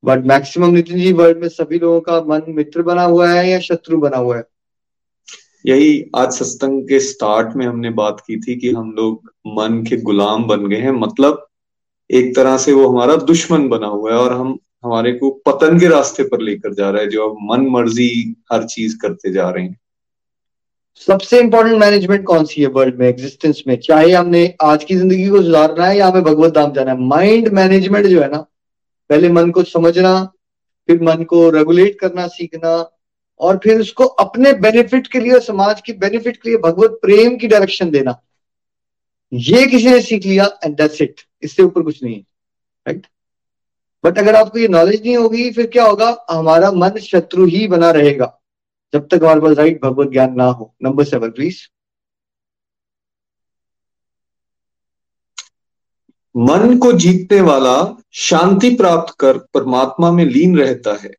[0.05, 3.59] But maximum Nitin ji world में सभी लोगों का मन मित्र बना हुआ है या
[3.59, 4.43] शत्रु बना हुआ है?
[5.65, 9.97] यही आज सत्संग के स्टार्ट में हमने बात की थी कि हम लोग मन के
[9.97, 11.47] गुलाम बन गए हैं। मतलब
[12.11, 15.87] एक तरह से वो हमारा दुश्मन बना हुआ है और हम हमारे को पतन के
[15.87, 19.63] रास्ते पर लेकर जा रहा है, जो अब मन मर्ज़ी हर चीज़ करते जा रहे
[19.63, 19.79] हैं।
[20.95, 23.75] सबसे इंपॉर्टेंट मैनेजमेंट कौन सी है वर्ल्ड में एग्जिस्टेंस में?
[23.79, 27.47] चाहे हमने आज की ज़िंदगी को सुधारना है या हमें भगवत धाम जाना है। माइंड
[27.47, 28.37] मैनेजमेंट जो है ना,
[29.09, 30.23] पहले मन को समझना,
[30.89, 32.91] फिर मन को रेगुलेट करना, सीखना,
[33.39, 37.47] और फिर उसको अपने बेनिफिट के लिए समाज की बेनिफिट के लिए भगवत प्रेम की
[37.47, 38.19] डायरेक्शन देना।
[39.31, 42.21] ये किसी ने सीख लिया एंड दैट्स इट इससे ऊपर कुछ नहीं है।
[42.85, 43.07] राइट
[44.03, 46.25] बट अगर आपको ये नॉलेज नहीं होगी, फिर क्या होगा?
[46.31, 48.37] हमारा मन शत्रु ही बना रहेगा।
[48.93, 51.61] जब तक हमारे पास राइट भगवत ज्ञान ना हो। नंबर सेवन प्लीज़
[56.35, 57.75] मन को जीतने वाला
[58.19, 61.11] शांति प्राप्त कर परमात्मा में लीन रहता है।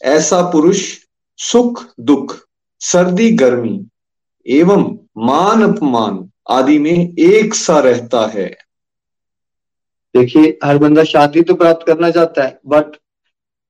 [0.00, 0.82] ऐसा पुरुष
[1.38, 2.36] सुख दुख
[2.80, 3.86] सर्दी गर्मी
[4.46, 4.84] एवं
[5.18, 8.48] मान अपमान आदि में एक सा रहता है।
[10.14, 12.96] देखिए हर बंदा शांति तो प्राप्त करना चाहता है बट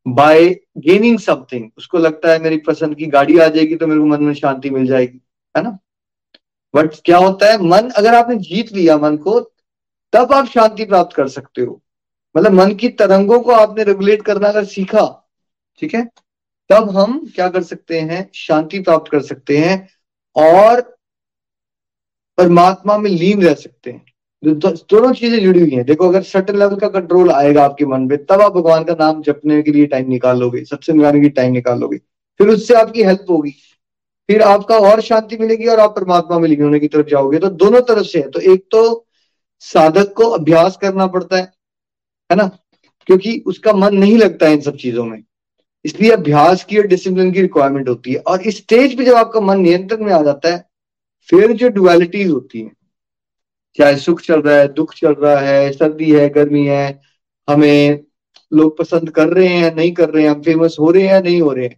[0.06, 4.06] बाय गेनिंग समथिंग उसको लगता है मेरी पसंद की गाड़ी आ जाएगी तो मेरे को
[4.06, 5.20] मन में शांति मिल जाएगी,
[5.56, 5.78] है ना?
[6.74, 9.40] बट क्या होता है, मन, अगर आपने जीत लिया मन को,
[10.12, 11.82] तब आप शांति प्राप्त कर सकते हो।
[12.36, 15.30] मतलब मन की तरंगों को आपने रेगुलेट करना अगर सीखा,
[15.78, 16.04] ठीक है?
[16.70, 19.88] तब हम क्या कर सकते हैं, शांति प्राप्त कर सकते हैं
[20.36, 20.80] और
[22.38, 24.09] परमात्मा में लीन रह सकते हैं।
[24.42, 28.16] दोनों चीज़ें जुड़ी हुई हैं। देखो, अगर सर्टन लेवल का कंट्रोल आएगा आपके मन में
[28.24, 31.52] तब आप भगवान का नाम जपने के लिए टाइम निकाल लोगे सत्संग गाने की टाइम
[31.52, 31.98] निकाल लोगे
[32.40, 33.50] फिर उससे आपकी हेल्प होगी।
[34.28, 37.80] फिर आपका और शांति मिलेगी और आप परमात्मा में होने की तरफ़ जाओगे। तो दोनों
[37.82, 39.06] तरफ़ से है। तो एक तो
[39.62, 41.42] साधक को अभ्यास करना पड़ता है
[42.30, 42.46] है ना?
[43.08, 45.22] क्योंकि उसका मन नहीं लगता है इन सब चीज़ों में।
[45.84, 49.40] इसलिए अभ्यास की और डिसिप्लिन की रिक्वायरमेंट होती है। और इस स्टेज पे जब आपका
[49.40, 50.64] मन नियंत्रण में आ जाता है,
[51.28, 52.70] फिर जो डुअलिटीज होती है
[53.78, 57.00] चाहे सुख चल रहा है, दुख चल रहा है, सर्दी है, गर्मी है,
[57.48, 58.04] हमें
[58.52, 61.40] लोग पसंद कर रहे हैं नहीं कर रहे हैं, हम फ़ेमस हो रहे हैं नहीं
[61.40, 61.76] हो रहे हैं,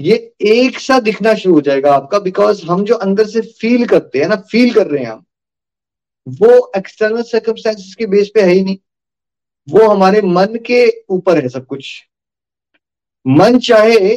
[0.00, 4.18] ये एक सा दिखना शुरू हो जाएगा आपका बिकॉज़ हम जो अंदर से फील करते
[4.18, 5.24] हैं ना फील कर रहे हैं हम,
[6.26, 8.76] वो एक्सटर्नल सर्कमस्टेंसेस के बेस पे है ही नहीं।
[9.68, 11.88] वो हमारे मन के ऊपर है सब कुछ।
[13.26, 14.14] मन चाहे,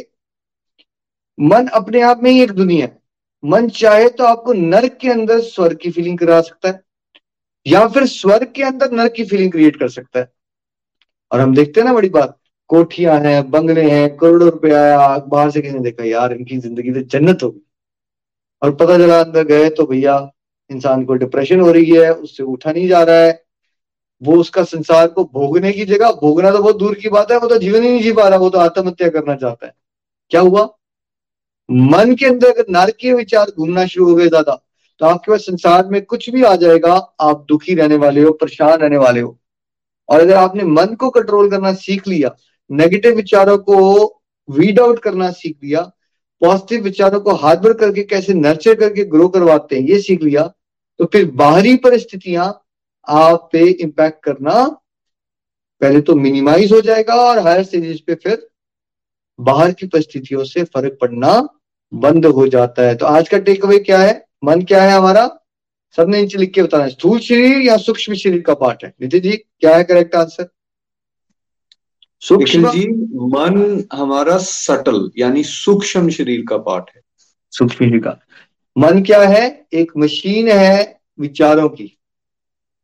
[1.38, 2.98] मन अपने आप में ही एक दुनिया है।
[3.42, 6.80] मन चाहे तो आपको नर्क के अंदर स्वर्ग की फीलिंग करा सकता है।
[7.66, 10.30] या फिर स्वर्ग के अंदर नरक की फीलिंग क्रिएट कर सकता है।
[11.32, 12.36] और हम देखते हैं ना बड़ी बात,
[12.70, 16.04] कोठियाँ हैं, बंगले हैं, करोड़ों रुपए आया बाहर से किसी ने देखा?
[16.04, 17.60] यार, इनकी ज़िंदगी तो जन्नत होगी।
[18.62, 20.30] और पता चला अंदर गए तो भैया,
[20.70, 23.42] इंसान को डिप्रेशन हो रही है, उससे उठा नहीं जा रहा है।
[24.22, 27.48] वो उसका संसार को भोगने की जगह, भोगना तो बहुत दूर की बात है, वो
[27.48, 29.72] तो जीवन ही नहीं जी पा रहा, वो तो आत्महत्या करना चाहता है।
[30.30, 30.68] क्या हुआ?
[31.70, 34.62] मन के अंदर नारकीय विचार घूमना शुरू हो गए ज़्यादा
[35.00, 38.78] तो आपके पास संसार में कुछ भी आ जाएगा, आप दुखी रहने वाले हो, परेशान
[38.78, 39.36] रहने वाले हो।
[40.08, 42.34] और अगर आपने मन को कंट्रोल करना सीख लिया
[42.70, 44.04] नेगेटिव विचारों को
[44.48, 45.80] वीड आउट करना सीख लिया
[46.42, 50.46] पॉजिटिव विचारों को हार्बर करके कैसे नर्चर करके ग्रो करवाते हैं, ये सीख लिया
[51.00, 52.46] तो फिर बाहरी परिस्थितियाँ
[53.06, 54.64] आप पे इम्पैक्ट करना
[55.80, 58.48] पहले तो मिनिमाइज हो जाएगा और हायर स्टेजेस पे फिर
[59.38, 61.36] बाहर की परिस्थितियों से फ़र्क पड़ना
[61.92, 64.12] बंद हो जाता है। तो आज का टेक अवे क्या है?
[64.42, 65.28] मन क्या है हमारा?
[65.96, 69.36] सबने नीचे लिख के बताना स्थूल शरीर या सूक्ष्म शरीर का पार्ट है। नितिन जी
[69.36, 70.48] क्या है करेक्ट आंसर
[72.22, 72.86] सूक्ष्म जी
[73.16, 77.00] मन हमारा सटल यानी सूक्ष्म शरीर का पार्ट है।
[77.52, 78.18] सूक्ष्म शरीर का
[78.76, 79.66] मन क्या है?
[79.72, 81.98] एक मशीन है विचारों की।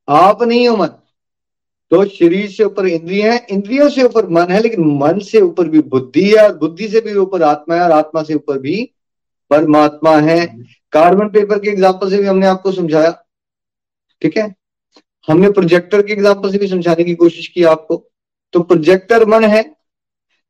[0.08, 0.86] आप नहीं हो मन।
[1.90, 5.68] तो शरीर से ऊपर इंद्रिय है। इंद्रियों से ऊपर मन है लेकिन मन से ऊपर
[5.68, 8.90] भी बुद्धि है और बुद्धि से भी ऊपर आत्मा है और आत्मा से ऊपर भी
[9.50, 10.46] परमात्मा है।
[10.92, 13.10] कार्बन पेपर के एग्ज़ाम्पल से भी हमने आपको समझाया।
[14.22, 14.54] ठीक है?
[15.28, 17.96] हमने प्रोजेक्टर के एग्ज़ाम्पल से भी समझाने की कोशिश की आपको।
[18.54, 19.64] तो प्रोजेक्टर मन है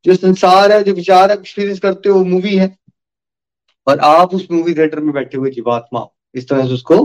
[0.04, 2.76] जो संसार है जो विचार एक्सपीरियंस करते हो वो मूवी है।
[3.86, 6.96] और आप उस मूवी थिएटर में बैठे हुए जीवात्मा इस तरह से उसको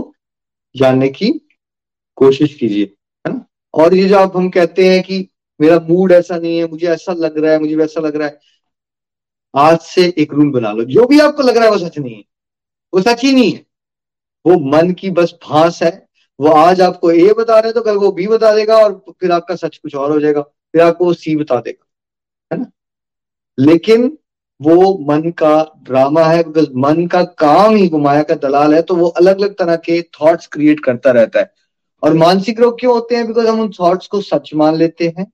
[0.74, 1.30] जानने की
[2.18, 3.44] कोशिश कीजिए है ना?
[3.74, 5.26] और ये जो आप हम कहते हैं कि
[5.60, 8.40] मेरा मूड ऐसा नहीं है मुझे ऐसा लग रहा है मुझे वैसा लग रहा है
[9.54, 12.14] आज से एक रूल बना लो। जो भी आपको लग रहा है वो सच नहीं
[12.14, 12.24] है।
[12.94, 13.66] वो सच ही नहीं है।
[14.46, 16.08] वो मन की बस भास है।
[16.40, 19.54] वो आज आपको ए बता रहे तो कल वो बी बता देगा और फिर आपका
[19.54, 21.86] सच कुछ और हो जाएगा। फिर आपको वो सी बता देगा।
[22.52, 22.66] है ना?
[23.58, 24.18] लेकिन
[24.60, 28.94] वो मन का ड्रामा है बिकॉज़ मन का काम ही माया का दलाल है तो
[28.96, 31.52] वो अलग अलग तरह के थॉट्स क्रिएट करता रहता है।
[32.02, 33.26] और मानसिक रोग क्यों होते हैं?
[33.26, 35.32] बिकॉज़ हम उन थॉट्स को सच मान लेते हैं।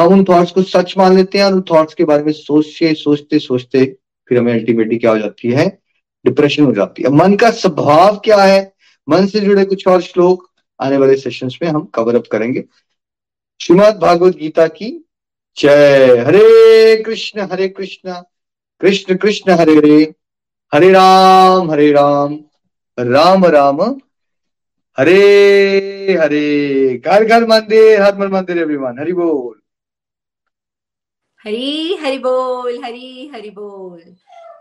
[0.00, 2.94] हम उन थॉट्स को सच मान लेते हैं और उन थॉट्स के बारे में सोचते
[2.94, 3.96] सोचते सोचते
[4.28, 5.78] फिर हमें अल्टीमेटली क्या हो जाती है?
[6.26, 8.74] डिप्रेशन हो जाती है। मन का स्वभाव क्या है?
[9.08, 12.64] मन से जुड़े कुछ और श्लोक आने वाले सेशन में हम कवर अप करेंगे।
[13.60, 15.08] श्रीमद भागवत गीता की
[15.58, 18.22] जय। हरे कृष्ण हरे कृष्ण।
[18.80, 20.14] कृष्ण कृष्ण, हरे हरे
[20.74, 22.38] हरे राम हरे राम।
[22.98, 24.00] राम राम।
[24.98, 29.63] हरे हरे। घर घर, मंदिर, हर मन मंदिर एवरीवन हरि बोल।
[31.44, 34.00] हरी, हरि बोल, हरी, हरि बोल।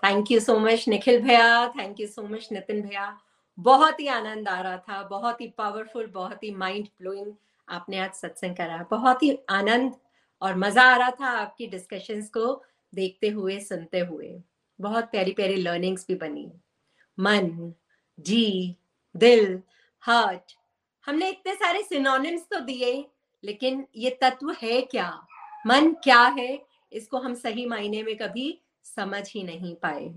[0.05, 3.05] Thank you so much Nikhil भैया thank you so much Nitin भैया
[3.57, 7.31] बहुत ही आनंद आ रहा था, बहुत ही पावरफुल बहुत ही माइंड ब्लोइंग
[7.67, 9.93] आपने आज सत्संग करा। बहुत ही आनंद
[10.41, 12.63] और मज़ा आ रहा था आपकी डिस्कशंस को
[12.93, 14.41] देखते हुए, सुनते हुए।
[14.79, 16.51] बहुत प्यारी प्यारी लर्निंग्स भी बनी।
[17.17, 17.73] मन,
[18.19, 18.75] जी,
[19.15, 19.61] दिल
[20.03, 20.55] हार्ट
[21.07, 22.93] हमने इतने सारे सिनोनिम्स तो दिए,
[23.43, 25.09] लेकिन ये तत्व है क्या?
[25.67, 26.72] मन क्या है?
[26.93, 30.11] इसको हम सही मायने में कभी समझ ही नहीं पाए।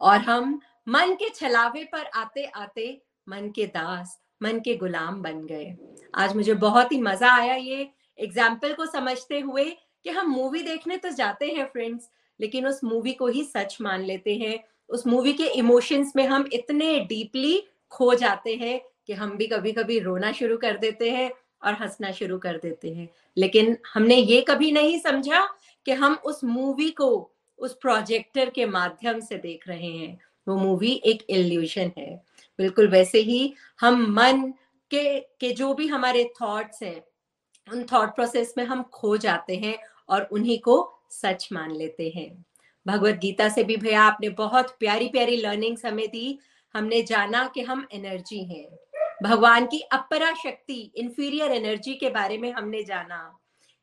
[0.00, 5.44] और हम मन के छलावे पर आते आते मन के दास, मन के गुलाम बन
[5.46, 5.74] गए।
[6.14, 7.88] आज मुझे बहुत ही मज़ा आया ये
[8.18, 9.64] एग्ज़ाम्पल को समझते हुए
[10.04, 12.10] कि हम मूवी देखने तो जाते हैं फ्रेंड्स
[12.40, 14.58] लेकिन उस मूवी को ही सच मान लेते हैं।
[14.90, 17.62] उस मूवी के इमोशंस में हम इतने डीपली
[17.92, 21.30] खो जाते हैं कि हम भी कभी कभी रोना शुरू कर देते हैं
[21.64, 25.46] और हंसना शुरू कर देते हैं। लेकिन हमने ये कभी नहीं समझा
[25.86, 31.02] कि हम उस मूवी को, उस प्रोजेक्टर के माध्यम से देख रहे हैं। वो मूवी
[31.04, 32.24] एक इल्यूशन है।
[32.58, 34.54] बिल्कुल वैसे ही हम मन
[34.90, 37.04] के के जो भी हमारे थॉट्स हैं,
[37.72, 39.78] उन थॉट प्रोसेस में हम खो जाते हैं
[40.08, 42.44] और उन्हीं को सच मान लेते हैं।
[42.86, 46.38] भगवत गीता से भी भैया आपने बहुत प्यारी प्यारी लर्निंग्स हमें दी।
[46.74, 48.68] हमने जाना कि हम एनर्जी हैं।
[49.22, 53.38] भगवान की अपरा शक्ति इंफीरियर एनर्जी के बारे में हमने जाना।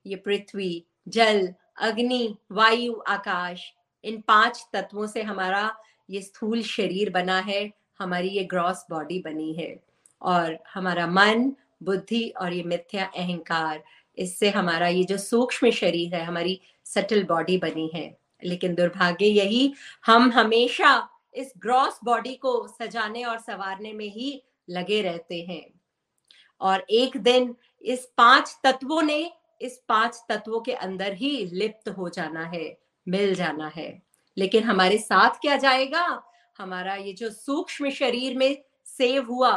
[0.06, 5.78] ये पृथ्वी, जल अग्नि, वायु, आकाश, इन पाँच तत्वों से हमारा
[6.10, 9.84] ये स्थूल शरीर बना है, हमारी ये ग्रॉस बॉडी बनी है।
[10.22, 13.84] और हमारा मन, बुद्धि और ये मिथ्या अहंकार,
[14.18, 19.74] इससे हमारा ये जो सूक्ष्म शरीर है, हमारी सटल बॉडी बनी है। लेकिन दुर्भाग्य यही,
[20.06, 25.70] हम हमेशा इस ग्रॉस बॉडी को सजाने और संवारने में ही लगे रहते हैं।
[26.62, 29.34] और एक दिन इस पाँच तत्वों ने
[29.64, 34.02] इस पाँच तत्वों के अंदर ही लिप्त हो जाना है, मिल जाना है।
[34.38, 36.24] लेकिन हमारे साथ क्या जाएगा?
[36.58, 39.52] हमारा ये जो सूक्ष्म शरीर में सेव हुआ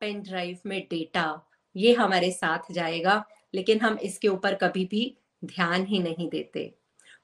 [0.00, 1.40] पेन ड्राइव में डेटा,
[1.76, 6.74] ये हमारे साथ जाएगा। लेकिन हम इसके ऊपर कभी भी ध्यान ही नहीं देते।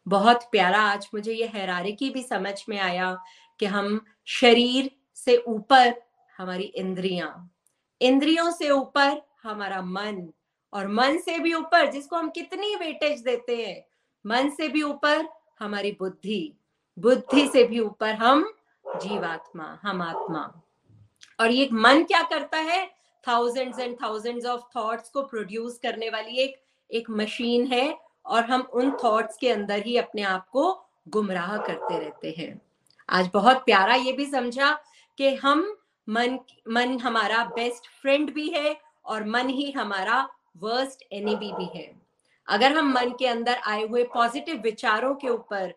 [0.06, 3.16] बहुत प्यारा आज मुझे ये हैरारे की भी समझ में आया
[3.60, 5.94] कि हम शरीर से ऊपर
[6.38, 7.50] हमारी इंद्रियाँ,
[8.00, 10.28] इंद्रियों से ऊपर हमारा मन
[10.72, 13.84] और मन से भी ऊपर, जिसको हम कितनी वेटेज देते हैं,
[14.26, 15.28] मन से भी ऊपर
[15.60, 16.54] हमारी बुद्धि
[16.98, 18.52] बुद्धि से भी ऊपर हम
[18.96, 20.62] जीवात्मा, हम आत्मा।
[21.40, 22.86] और ये मन क्या करता है?
[23.28, 26.60] Thousands and thousands of thoughts को प्रोड्यूस करने वाली एक
[26.90, 31.98] एक मशीन है और हम उन थॉट्स के अंदर ही अपने आप को गुमराह करते
[31.98, 32.60] रहते हैं।
[33.08, 34.72] आज बहुत प्यारा ये भी समझा
[35.18, 35.76] कि हम
[36.08, 36.38] मन
[36.68, 40.28] मन हमारा बेस्ट फ्रेंड भी है और मन ही हमारा
[40.60, 41.90] वर्स्ट एनिमी भी है।
[42.48, 45.74] अगर हम मन के अंदर आए हुए पॉजिटिव विचारों के ऊपर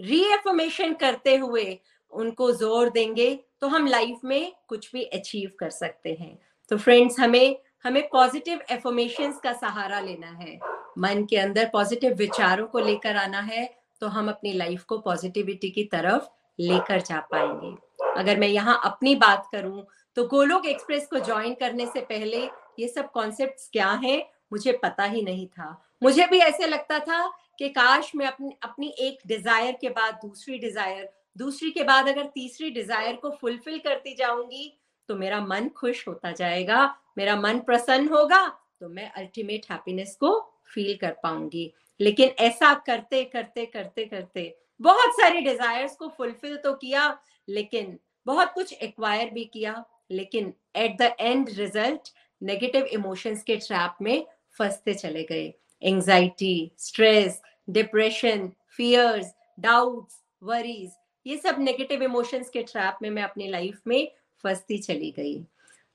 [0.00, 1.78] रीएफर्मेशन करते हुए
[2.12, 6.38] उनको ज़ोर देंगे तो हम लाइफ में कुछ भी अचीव कर सकते हैं।
[6.70, 10.58] तो फ्रेंड्स हमें हमें पॉजिटिव एफर्मेशंस का सहारा लेना है।
[10.98, 13.64] मन के अंदर पॉजिटिव विचारों को लेकर आना है
[14.02, 16.28] तो हम अपनी लाइफ को पॉजिटिविटी की तरफ़
[16.58, 17.74] लेकर जा पाएँगे।
[18.20, 19.84] अगर मैं यहाँ अपनी बात करूँ
[20.16, 22.46] तो गोलोक एक्सप्रेस को ज्वाइन करने से पहले
[22.78, 24.18] ये सब कॉन्सेप्ट्स क्या है,
[24.52, 27.26] मुझे पता ही नहीं था। मुझे भी ऐसे लगता था
[27.58, 32.24] कि काश मैं अपनी अपनी एक डिज़ायर के बाद दूसरी डिज़ायर दूसरी के बाद अगर
[32.24, 34.72] तीसरी डिज़ायर को फुलफिल करती जाऊँगी
[35.08, 36.84] तो मेरा मन खुश होता जाएगा,
[37.18, 38.46] मेरा मन प्रसन्न होगा
[38.80, 40.38] तो मैं अल्टीमेट हैप्पीनेस को
[40.74, 46.72] फील कर पाऊँगी। लेकिन ऐसा करते करते करते करते बहुत सारे डिजायर्स को फुलफिल तो
[46.74, 47.18] किया,
[47.48, 52.08] लेकिन बहुत कुछ एक्वायर भी किया, लेकिन at the end result
[52.42, 54.26] negative emotions के ट्रैप में
[54.58, 57.40] फंसते चले गए। Anxiety stress
[57.70, 60.90] depression fears doubts worries
[61.26, 64.12] ये सब नेगेटिव इमोशंस के ट्रैप में मैं अपनी लाइफ में
[64.44, 65.44] फंसती चली गई।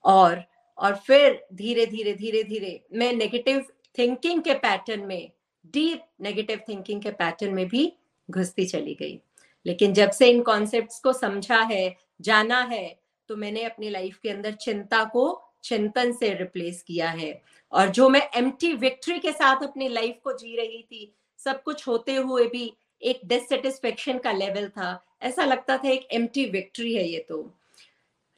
[0.03, 0.43] और
[0.77, 3.65] और फिर धीरे धीरे धीरे धीरे मैं नेगेटिव
[3.97, 5.31] थिंकिंग के पैटर्न में
[5.65, 7.93] डीप नेगेटिव थिंकिंग के पैटर्न में भी
[8.29, 9.19] घुसती चली गई।
[9.65, 14.29] लेकिन जब से इन कॉन्सेप्ट्स को समझा है, जाना है तो मैंने अपनी लाइफ के
[14.29, 17.41] अंदर चिंता को चिंतन से रिप्लेस किया है।
[17.71, 21.87] और जो मैं एम विक्ट्री के साथ अपनी लाइफ को जी रही थी, सब कुछ
[21.87, 27.07] होते हुए भी एक डिससेटिस्फेक्शन का लेवल था। ऐसा लगता था एक एम विक्ट्री है
[27.07, 27.53] ये तो।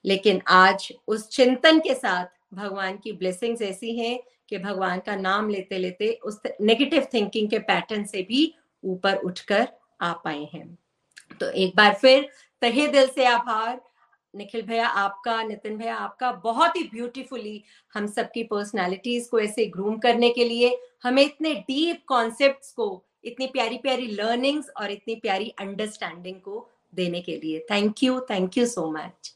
[0.05, 5.49] लेकिन आज उस चिंतन के साथ भगवान की ब्लेसिंग्स ऐसी हैं कि भगवान का नाम
[5.49, 9.67] लेते लेते उस नेगेटिव थिंकिंग के पैटर्न से भी ऊपर उठकर
[10.01, 10.77] आ पाए हैं।
[11.39, 12.29] तो एक बार फिर
[12.61, 13.81] तहे दिल से आभार।
[14.33, 17.63] निखिल भैया, आपका, नितिन भैया, आपका बहुत ही ब्यूटीफुली
[17.93, 23.47] हम सबकी पर्सनालिटीज को ऐसे ग्रूम करने के लिए, हमें इतने डीप कॉन्सेप्ट्स को, इतनी
[23.47, 28.65] प्यारी प्यारी लर्निंग्स और इतनी प्यारी अंडरस्टैंडिंग को देने के लिए। Thank you thank you
[28.65, 29.33] so much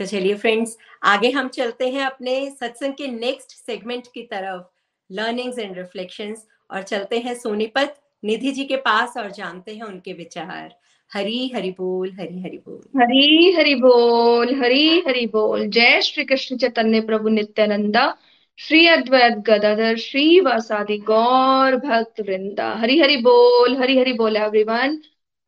[0.00, 4.62] तो चलिए फ्रेंड्स आगे हम चलते हैं अपने सत्संग के नेक्स्ट सेगमेंट की तरफ़
[5.10, 10.12] लर्निंग्स एंड रिफ्लेक्शंस और चलते हैं सोनीपत, निधि जी के पास और जानते हैं उनके
[10.12, 10.74] विचार।
[11.14, 16.56] हरी हरि बोल, हरी हरि बोल। हरी हरि बोल, हरी हरि बोल। जय श्री कृष्ण
[16.56, 18.16] चैतन्य प्रभु नित्यानंदा,
[18.58, 24.98] श्री अद्वैत गदाधर श्री वासादि गौर भक्त वृंदा। हरी हरि बोल, हरी हरि बोल एवरीवन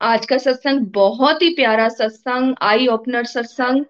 [0.02, 3.84] आज का सत्संग बहुत ही प्यारा सत्संग आई ओपनर सत्संग।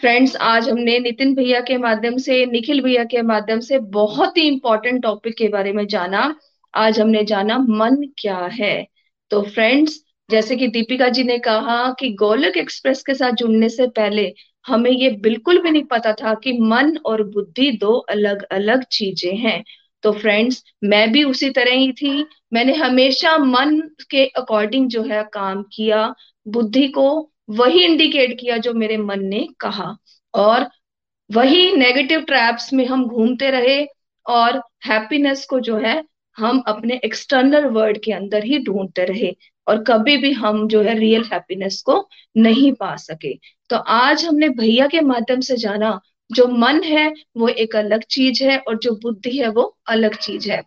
[0.00, 4.42] फ्रेंड्स आज हमने नितिन भैया के माध्यम से, निखिल भैया के माध्यम से बहुत ही
[4.42, 6.36] इंपॉर्टेंट टॉपिक के बारे में जाना।
[6.74, 8.88] आज हमने जाना मन क्या है।
[9.30, 13.86] तो फ्रेंड्स जैसे कि दीपिका जी ने कहा कि गोलक एक्सप्रेस के साथ जुड़ने से
[13.86, 14.32] पहले
[14.66, 19.36] हमें ये बिल्कुल भी नहीं पता था कि मन और बुद्धि दो अलग अलग चीज़ें
[19.36, 19.64] हैं।
[20.02, 25.22] तो फ्रेंड्स, मैं भी उसी तरह ही थी। मैंने हमेशा मन के अकॉर्डिंग जो है
[25.32, 26.14] काम किया,
[26.48, 29.96] बुद्धि को वही इंडिकेट किया जो मेरे मन ने कहा।
[30.34, 30.68] और
[31.30, 33.86] वही नेगेटिव ट्रैप्स में हम घूमते रहे
[34.26, 36.02] और हैप्पीनेस को जो है
[36.38, 39.34] हम अपने एक्सटर्नल वर्ल्ड के अंदर ही ढूंढते रहे
[39.68, 43.34] और कभी भी हम जो है रियल हैप्पीनेस को नहीं पा सके।
[43.70, 46.00] तो आज हमने भैया के माध्यम से जाना,
[46.32, 50.50] जो मन है वो एक अलग चीज़ है और जो बुद्धि है वो अलग चीज़
[50.50, 50.62] है।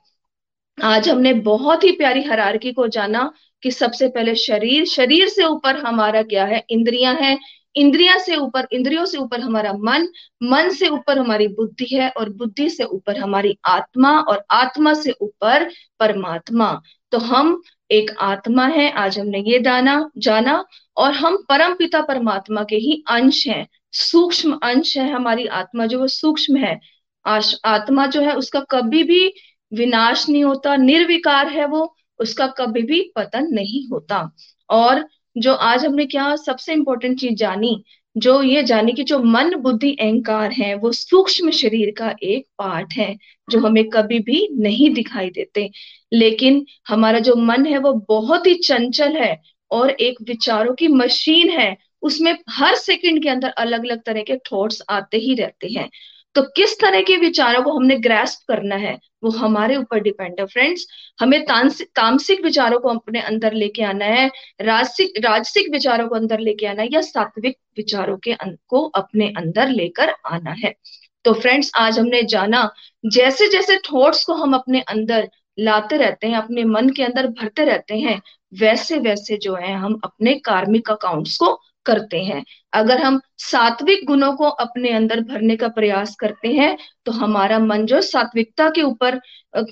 [0.83, 3.31] आज हमने बहुत ही प्यारी हरारकी को जाना
[3.63, 6.63] कि सबसे पहले शरीर शरीर से ऊपर हमारा क्या है?
[6.69, 7.37] इंद्रियाँ हैं
[7.75, 10.07] इंद्रिया से ऊपर, इंद्रियों से ऊपर हमारा मन
[10.43, 15.11] मन से ऊपर हमारी बुद्धि है और बुद्धि से ऊपर हमारी आत्मा और आत्मा से
[15.21, 17.61] ऊपर परमात्मा। तो हम
[17.91, 20.65] एक आत्मा है, आज हमने ये दाना, जाना
[20.97, 25.99] और हम परम पिता परमात्मा के ही अंश हैं। सूक्ष्म अंश है हमारी आत्मा, जो
[25.99, 26.79] वो सूक्ष्म है।
[27.65, 29.33] आत्मा जो है उसका कभी भी
[29.73, 34.31] विनाश नहीं होता, निर्विकार है वो, उसका कभी भी पतन नहीं होता।
[34.69, 35.05] और
[35.37, 37.83] जो आज हमने क्या सबसे इंपॉर्टेंट चीज़ जानी,
[38.17, 42.93] जो ये जानी कि जो मन, बुद्धि, अहंकार है, वो सूक्ष्म शरीर का एक पार्ट
[42.93, 43.17] है,
[43.49, 45.71] जो हमें कभी भी नहीं दिखाई देते।
[46.13, 51.49] लेकिन हमारा जो मन है, वो बहुत ही चंचल है और एक विचारों की मशीन
[51.49, 55.89] है। उसमें हर सेकंड के अंदर अलग अलग तरह के थॉट्स आते ही रहते हैं।
[56.37, 60.45] तो किस तरह के विचारों को हमने ग्रेस्प करना है वो हमारे ऊपर डिपेंड है।
[60.45, 60.85] फ्रेंड्स
[61.19, 64.27] हमें तामसिक विचारों को अपने अंदर लेके आना है
[64.61, 69.27] राजसिक राजसिक विचारों को अंदर लेके आना है या सात्विक विचारों के अं, को अपने
[69.37, 70.73] अंदर लेकर आना है।
[71.25, 72.69] तो फ्रेंड्स आज हमने जाना
[73.05, 75.29] जैसे जैसे थॉट्स को हम अपने अंदर
[75.59, 78.21] लाते रहते हैं अपने मन के अंदर भरते रहते हैं
[78.53, 84.31] वैसे वैसे जो है हम अपने कार्मिक अकाउंट्स को करते हैं। अगर हम सात्विक गुणों
[84.33, 89.19] को अपने अंदर भरने का प्रयास करते हैं तो हमारा मन जो सात्विकता के ऊपर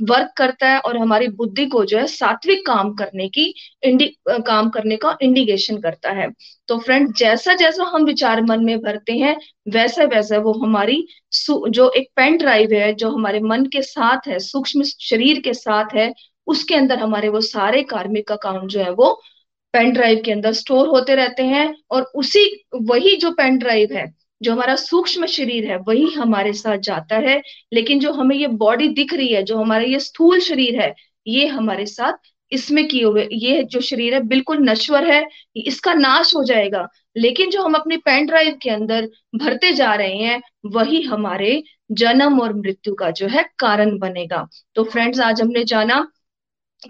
[0.04, 3.54] वर्क करता है और हमारी बुद्धि को जो है सात्विक काम करने की,
[3.84, 6.30] इंडि काम करने का इंडिकेशन करता है।
[6.68, 9.36] तो फ्रेंड जैसा जैसा हम विचार मन में भरते हैं
[9.70, 11.06] वैसा वैसा वो हमारी
[11.48, 15.96] जो एक पेन ड्राइव है, जो हमारे मन के साथ है, सूक्ष्म शरीर के साथ
[15.96, 16.12] है,
[16.48, 19.20] उसके अंदर हमारे वो सारे कार्मिक अकाउंट जो है वो
[19.76, 24.14] पेन ड्राइव के अंदर स्टोर होते रहते हैं और उसी, वही जो पेन ड्राइव है,
[24.42, 27.42] जो हमारा सूक्ष्म शरीर है, वही हमारे साथ जाता है।
[27.74, 30.94] लेकिन जो हमें ये बॉडी दिख रही है, जो हमारा ये स्थूल शरीर है,
[31.28, 32.14] ये हमारे साथ
[32.52, 37.50] इसमें किए हुए, ये जो शरीर है, बिल्कुल नश्वर है, इसका नाश हो जाएगा। लेकिन
[37.50, 42.54] जो हम अपने पेन ड्राइव के अंदर भरते जा रहे हैं, वही हमारे जन्म और
[42.54, 46.12] मृत्यु का जो है कारण बनेगा। तो फ्रेंड्स आज हमने जाना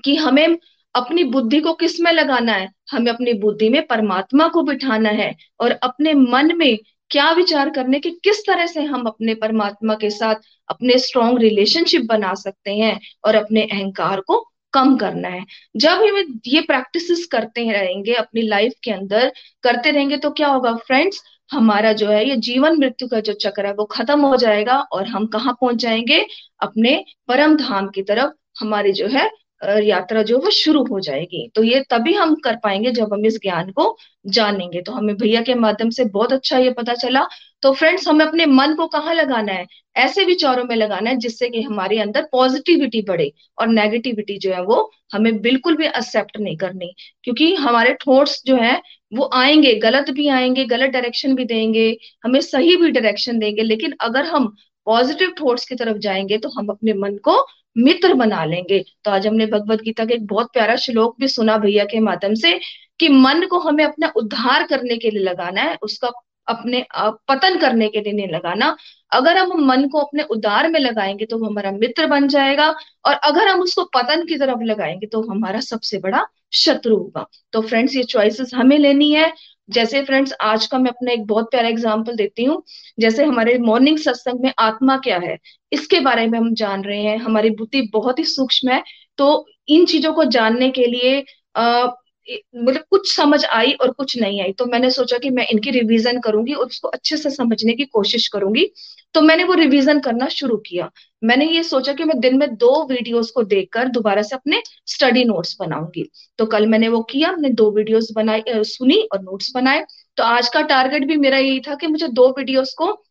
[0.04, 0.58] कि हमें
[0.96, 2.70] अपनी बुद्धि को किसमें लगाना है?
[2.92, 6.78] हमें अपनी बुद्धि में परमात्मा को बिठाना है और अपने मन में
[7.12, 10.36] क्या विचार करने के किस तरह से हम अपने परमात्मा के साथ
[10.70, 14.40] अपने स्ट्रॉन्ग रिलेशनशिप बना सकते हैं और अपने अहंकार को
[14.74, 15.44] कम करना है।
[15.78, 19.32] जब हम ये प्रैक्टिस करते रहेंगे, अपनी लाइफ के अंदर
[19.64, 21.22] करते रहेंगे तो क्या होगा फ्रेंड्स
[21.52, 25.08] हमारा जो है, ये जीवन मृत्यु का जो चक्र है, वो खत्म हो जाएगा और
[25.08, 26.26] हम कहाँ पहुँच जाएँगे?
[26.62, 29.30] अपने परम धाम की तरफ़, हमारी जो है
[29.62, 33.38] यात्रा जो वो शुरू हो जाएगी। तो ये तभी हम कर पाएँगे जब हम इस
[33.42, 33.96] ज्ञान को
[34.28, 37.28] जानेंगे। तो हमें भैया के माध्यम से बहुत अच्छा ये पता चला।
[37.62, 39.66] तो फ्रेंड्स, हमें अपने मन को कहाँ लगाना है?
[39.98, 44.62] ऐसे विचारों में लगाना है जिससे कि हमारे अंदर पॉजिटिविटी बढ़े और नेगेटिविटी जो है
[44.64, 46.94] वो हमें बिल्कुल भी एक्सेप्ट नहीं करनी।
[47.24, 48.82] क्योंकि हमारे थॉट्स जो है
[49.14, 51.90] वो आएँगे, गलत भी आएँगे, गलत डायरेक्शन भी देंगे,
[52.24, 54.56] हमें सही भी डायरेक्शन देंगे। लेकिन अगर हम
[54.88, 57.38] पॉजिटिव थॉट्स की तरफ़ जाएँगे तो हम अपने मन को
[57.76, 61.58] मित्र बना लेंगे। तो आज हमने भगवत गीता का एक बहुत प्यारा श्लोक भी सुना
[61.58, 62.60] भैया के माध्यम से,
[63.00, 66.12] कि मन को हमें अपना उद्धार करने के लिए लगाना है, उसका
[66.48, 66.86] अपने
[67.30, 68.76] पतन करने के लिए नहीं लगाना।
[69.12, 72.70] अगर हम मन को अपने उदार में लगाएँगे तो वो हमारा मित्र बन जाएगा,
[73.06, 77.62] और अगर हम उसको पतन की तरफ़ लगाएँगे तो हमारा सबसे बड़ा शत्रु होगा। तो
[77.62, 79.32] फ्रेंड्स, ये चॉइसेस हमें लेनी है
[79.70, 82.62] जैसे फ्रेंड्स आज का मैं अपना एक बहुत प्यारा एग्ज़ाम्पल देती हूँ।
[83.00, 85.38] जैसे हमारे मॉर्निंग सत्संग में आत्मा क्या है
[85.72, 88.84] इसके बारे में हम जान रहे हैं। हमारी बुद्धि बहुत ही सूक्ष्म है।
[89.18, 91.24] तो इन चीज़ों को जानने के लिए
[91.56, 91.88] आ,
[92.30, 96.20] मतलब कुछ समझ आई और कुछ नहीं आई। तो मैंने सोचा कि मैं इनकी रिवीजन
[96.20, 98.66] करूँगी और उसको अच्छे से समझने की कोशिश करूँगी।
[99.14, 100.90] तो मैंने वो रिवीजन करना शुरू किया।
[101.24, 105.24] मैंने ये सोचा कि मैं दिन में दो वीडियोस को देखकर दोबारा से अपने स्टडी
[105.26, 106.10] नोट्स बनाऊँगी।
[106.40, 109.86] तो कल मैंने वो किया, मैंने दो वीडियोस बनाई सुनी और नोट्स बनाए।
[110.18, 113.04] तो आज का टारगेट भी मेरा यही था कि मुझे दो वीडियोस को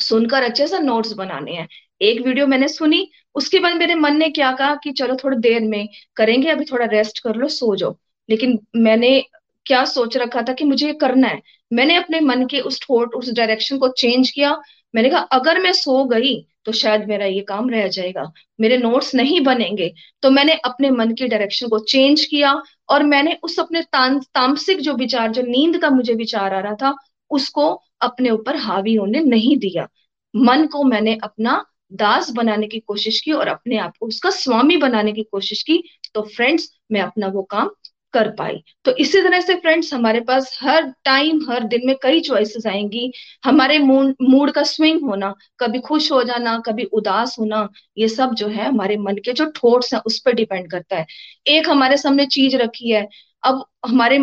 [0.00, 1.68] सुनकर अच्छे से नोट्स बनाने हैं।
[2.00, 5.60] एक वीडियो मैंने सुनी, उसके बाद मेरे मन ने क्या कहा कि चलो थोड़ी देर
[5.62, 7.96] में करेंगे, अभी थोड़ा रेस्ट कर लो, सो जाओ।
[8.28, 9.20] लेकिन मैंने
[9.66, 11.40] क्या सोच रखा था कि मुझे ये करना है।
[11.72, 14.50] मैंने अपने मन के उस थॉट उस डायरेक्शन को चेंज किया।
[14.94, 16.34] मैंने कहा, अगर मैं सो गई
[16.66, 18.22] तो शायद मेरा ये काम रह जाएगा।
[18.60, 22.52] मेरे नोट्स नहीं बनेंगे। तो मैंने अपने मन के डायरेक्शन को चेंज किया
[22.88, 26.94] और मैंने उस अपने तामसिक जो विचार, जो नींद का मुझे विचार आ रहा था,
[27.30, 27.68] उसको
[28.00, 29.86] अपने ऊपर हावी होने नहीं दिया।
[30.34, 34.76] मन को मैंने अपना दास बनाने की कोशिश की और अपने आप को उसका स्वामी
[34.76, 35.82] बनाने की कोशिश की।
[36.14, 37.70] तो फ्रेंड्स मैं अपना वो काम
[38.14, 42.20] कर पाई। तो इसी तरह से फ्रेंड्स हमारे पास हर टाइम हर दिन में कई
[42.22, 43.10] चॉइसेस आएँगी।
[43.44, 48.48] हमारे मूड का स्विंग होना, कभी खुश हो जाना, कभी उदास होना, ये सब जो
[48.48, 51.06] है हमारे मन के जो थॉट्स हैं, उस पर डिपेंड करता है।
[51.48, 53.06] एक हमारे सामने चीज़ रखी है,
[53.42, 54.18] अब हमारे,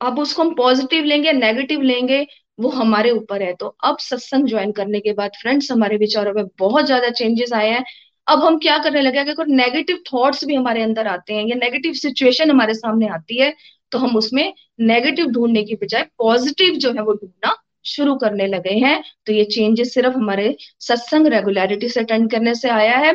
[0.00, 2.26] अब उसको हम पॉजिटिव लेंगे नेगेटिव लेंगे,
[2.60, 6.44] वो हमारे ऊपर है। तो अब सत्संग ज्वाइन करने के बाद फ्रेंड्स हमारे विचारों में
[6.58, 7.84] बहुत ज़्यादा चेंजेस आए हैं।
[8.26, 9.18] अब हम क्या करने लगे?
[9.20, 13.54] अगर नेगेटिव थॉट्स भी हमारे अंदर आते हैं या नेगेटिव सिचुएशन हमारे सामने आती है
[13.92, 14.52] तो हम उसमें
[14.82, 19.44] नेगेटिव ढूँढने की बजाय पॉजिटिव जो है वो ढूंढना शुरू करने लगे हैं। तो ये
[19.46, 23.12] चेंजेस सिर्फ़ हमारे सत्संग रेगुलरिटी से अटेंड करने से आया है।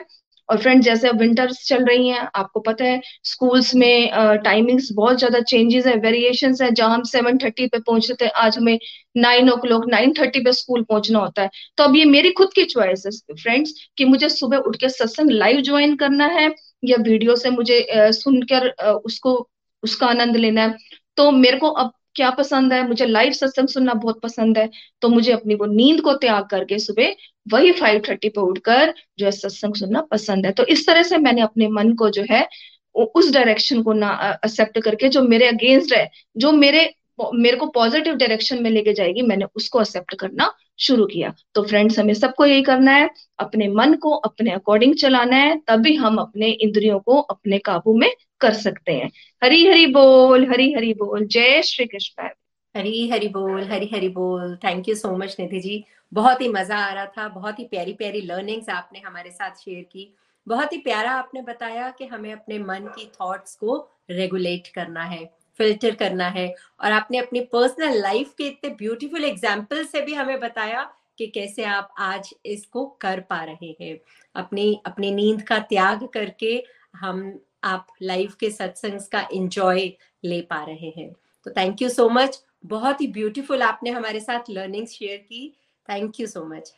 [0.50, 4.10] और फ्रेंड जैसे अब विंटर्स चल रही हैं, आपको पता है स्कूल्स में
[4.44, 8.58] टाइमिंग्स बहुत ज़्यादा चेंजेस है वेरिएशन है, जहाँ हम सेवन थर्टी पे पहुँचते थे, आज
[8.58, 8.78] हमें
[9.18, 12.54] nine o'clock nine thirty पे स्कूल पहुँचना होता है। तो अब ये मेरी खुद
[12.56, 16.50] की चॉइस है फ्रेंड्स कि मुझे सुबह उठ के सत्संग लाइव ज्वाइन करना है,
[16.84, 18.70] या वीडियो से मुझे सुनकर
[19.06, 19.48] उसको,
[19.84, 20.78] उसका आनंद लेना है।
[21.18, 22.88] तो मेरे को अब क्या पसंद है?
[22.88, 24.70] मुझे लाइव सत्संग सुनना बहुत पसंद है।
[25.02, 27.16] तो मुझे अपनी वो नींद को त्याग करके सुबह
[27.48, 31.18] वही फाइव थर्टी पे उठकर जो है सत्संग सुनना पसंद है। तो इस तरह से
[31.18, 32.48] मैंने अपने मन को जो है
[32.96, 34.12] उस डायरेक्शन को ना
[34.46, 36.94] एक्सेप्ट करके जो मेरे अगेंस्ट है, जो मेरे
[37.34, 42.00] मेरे को पॉजिटिव डायरेक्शन में लेके जाएगी, मैंने उसको एक्सेप्ट करना शुरू किया। तो फ्रेंड्स
[42.00, 43.10] हमें सबको यही करना है,
[43.40, 48.10] अपने मन को अपने अकॉर्डिंग चलाना है, तभी हम अपने इंद्रियों को अपने काबू में
[48.42, 49.12] कर सकते हैं।
[49.42, 52.30] हरी हरी बोल, हरी हरी बोल। जय श्री कृष्ण।
[52.76, 55.84] हरी हरी बोल, हरी हरी बोल। Thank you so much Nidhi ji.
[56.12, 59.84] बहुत ही मज़ा आ रहा था, बहुत ही प्यारी प्यारी लर्निंग्स आपने हमारे साथ शेयर
[59.84, 60.14] की।
[60.48, 63.78] बहुत ही प्यारा आपने बताया कि हमें अपने मन की थॉट्स को
[64.12, 65.26] रेगुलेट करना है
[65.60, 66.48] फ़िल्टर करना है।
[66.84, 70.84] और आपने अपनी पर्सनल लाइफ के इतने ब्यूटीफुल एग्ज़ाम्पल से भी हमें बताया
[71.18, 73.98] कि कैसे आप आज इसको कर पा रहे हैं।
[74.36, 76.64] अपनी अपनी नींद का त्याग करके
[76.96, 77.22] हम
[77.66, 79.92] आप लाइफ के सत्संग का इंजॉय
[80.24, 81.12] ले पा रहे हैं।
[81.46, 85.48] तो थैंक यू सो मच बहुत ही ब्यूटीफुल आपने हमारे साथ लर्निंग शेयर की।
[85.90, 86.74] थैंक यू सो मच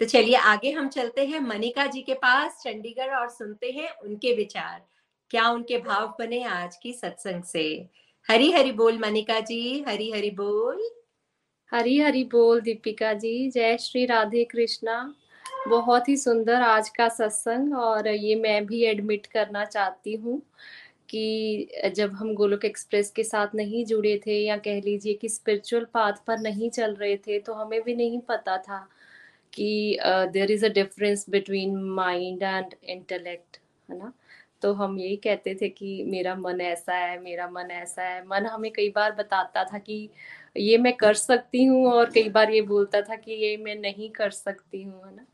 [0.00, 4.34] तो चलिए आगे हम चलते हैं। मनिका जी के पास चंडीगढ़ और सुनते हैं उनके
[4.34, 4.84] विचार।
[5.30, 7.88] क्या उनके भाव बने आज की सत्संग से?
[8.26, 10.88] हरी हरी बोल मनिका जी, हरी हरी बोल।
[11.72, 15.14] हरी हरी बोल दीपिका जी। जय श्री राधे कृष्णा।
[15.68, 20.42] बहुत ही सुंदर आज का सत्संग और ये मैं भी एडमिट करना चाहती हूँ
[21.08, 25.84] कि जब हम गोलोक एक्सप्रेस के साथ नहीं जुड़े थे या कह लीजिए कि स्पिरिचुअल
[25.94, 28.78] पाथ पर नहीं चल रहे थे तो हमें भी नहीं पता था
[29.52, 34.12] कि there is a difference between mind and intellect है ना?
[34.62, 38.46] तो हम यही कहते थे कि मेरा मन ऐसा है, मेरा मन ऐसा है। मन
[38.46, 40.08] हमें कई बार बताता था कि
[40.56, 44.10] ये मैं कर सकती हूँ और कई बार ये बोलता था कि ये मैं नहीं
[44.10, 45.26] कर सकती हूँ, है ना?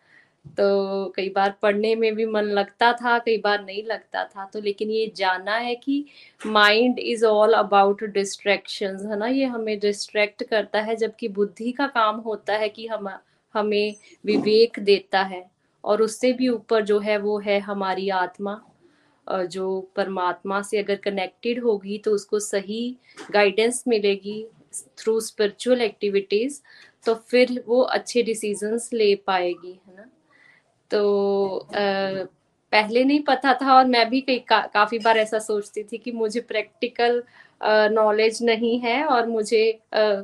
[0.44, 4.60] तो कई बार पढ़ने में भी मन लगता था, कई बार नहीं लगता था। तो
[4.60, 6.04] लेकिन ये जाना है कि
[6.46, 9.26] mind is all about distraction है ना?
[9.26, 13.08] ये हमें डिस्ट्रैक्ट करता है, जबकि बुद्धि का काम होता है कि हम,
[13.54, 15.44] हमें विवेक देता है
[15.84, 18.60] और उससे भी ऊपर जो है, वो है हमारी आत्मा।
[19.26, 22.96] जो परमात्मा से अगर कनेक्टेड होगी तो उसको सही
[23.30, 24.44] गाइडेंस मिलेगी
[24.98, 26.60] थ्रू स्पिरिचुअल एक्टिविटीज़
[27.06, 30.08] तो फिर वो अच्छे डिसीजंस ले पाएगी, है ना?
[30.92, 32.24] तो आ,
[32.72, 36.12] पहले नहीं पता था और मैं भी कई का, काफ़ी बार ऐसा सोचती थी कि
[36.12, 37.22] मुझे प्रैक्टिकल
[37.92, 40.22] नॉलेज नहीं है और मुझे आ,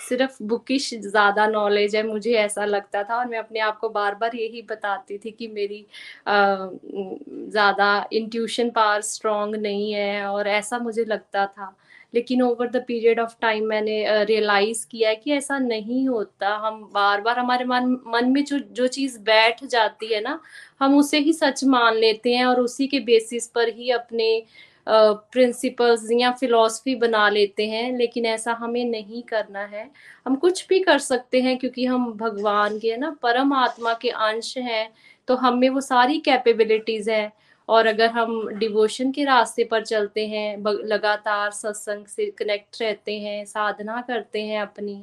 [0.00, 4.14] सिर्फ़ बुकिश ज़्यादा नॉलेज है मुझे ऐसा लगता था और मैं अपने आप को बार
[4.14, 5.84] बार यही बताती थी कि मेरी
[6.28, 11.74] ज़्यादा इंट्यूशन पावर स्ट्रॉन्ग नहीं है और ऐसा मुझे लगता था।
[12.14, 16.80] लेकिन over the period of time मैंने रियलाइज़ किया है कि ऐसा नहीं होता। हम
[16.94, 20.40] बार बार हमारे मन मन में जो जो चीज़ बैठ जाती है ना,
[20.80, 24.42] हम उसे ही सच मान लेते हैं और उसी के बेसिस पर ही अपने
[24.86, 29.90] प्रिंसिपल्स या फिलॉसफी बना लेते हैं, लेकिन ऐसा हमें नहीं करना है।
[30.26, 34.56] हम कुछ भी कर सकते हैं क्योंकि हम भगवान के ना, परम आत्मा के अंश
[34.58, 34.88] हैं
[35.28, 37.32] तो हमें वो सारी कैपेबिलिटीज है।
[37.70, 40.56] और अगर हम डिवोशन के रास्ते पर चलते हैं
[40.86, 45.02] लगातार सत्संग से कनेक्ट रहते हैं, साधना करते हैं अपनी,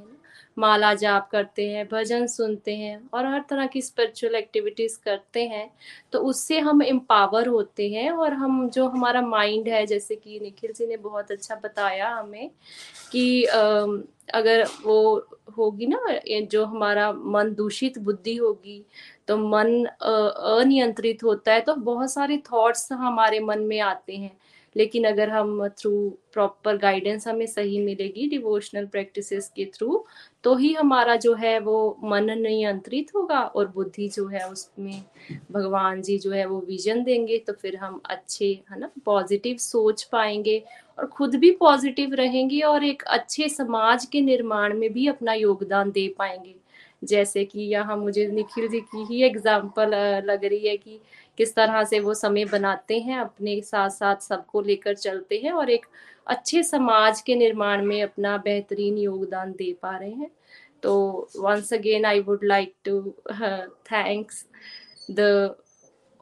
[0.58, 5.70] माला जाप करते हैं, भजन सुनते हैं और हर तरह की स्पिरिचुअल एक्टिविटीज़ करते हैं
[6.14, 10.72] तो उससे हम एम्पावर होते हैं और हम जो हमारा माइंड है, जैसे कि निखिल
[10.74, 12.50] जी ने बहुत अच्छा बताया हमें
[13.12, 13.44] कि
[14.34, 14.98] अगर वो
[15.58, 18.84] होगी ना जो हमारा मन दूषित बुद्धि होगी
[19.28, 24.32] तो मन अनियंत्रित होता है तो बहुत सारे थॉट्स हमारे मन में आते हैं।
[24.76, 25.92] लेकिन अगर हम थ्रू
[26.34, 30.04] प्रॉपर गाइडेंस हमें सही मिलेगी डिवोशनल प्रैक्टिसेस के थ्रू
[30.44, 35.02] तो ही हमारा जो है वो मन नियंत्रित होगा और बुद्धि जो है उसमें,
[35.52, 40.04] भगवान जी जो है वो विजन देंगे तो फिर हम अच्छे, है ना पॉजिटिव सोच
[40.04, 40.62] पाएँगे
[41.00, 45.92] और खुद भी पॉजिटिव रहेंगे और एक अच्छे समाज के निर्माण में भी अपना योगदान
[45.92, 46.56] दे पाएँगे।
[47.02, 49.96] जैसे कि यहाँ मुझे निखिल जी की ही एग्ज़ाम्पल
[50.26, 51.00] लग रही है कि
[51.38, 55.70] किस तरह से वो समय बनाते हैं, अपने साथ साथ सबको लेकर चलते हैं और
[55.70, 55.86] एक
[56.28, 60.32] अच्छे समाज के निर्माण में अपना बेहतरीन योगदान दे पा रहे हैं।
[60.84, 63.02] तो once again I would like to
[63.92, 64.46] thanks
[65.12, 65.56] the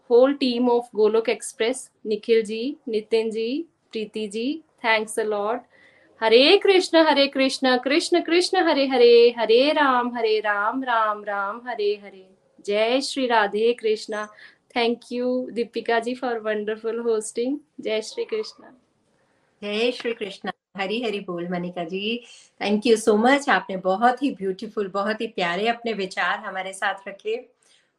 [0.10, 4.48] whole team of Golok express Nikhil ji Nitin ji Preeti ji
[4.86, 5.62] thanks a lord
[6.22, 11.92] Hare Krishna Hare Krishna Krishna Krishna, Hare Hare Hare Ram Hare Ram Ram Ram, Hare
[12.04, 12.28] Hare.
[12.66, 14.26] जय Shri Radhe Krishna.
[14.76, 18.64] Thank you Deepika ji for wonderful hosting जय श्री कृष्ण।
[19.62, 22.18] जय श्री कृष्ण। हरी हरी बोल, Manika ji.
[22.62, 27.08] Thank you so much आपने बहुत ही beautiful बहुत ही प्यारे अपने विचार हमारे साथ
[27.08, 27.36] रखे।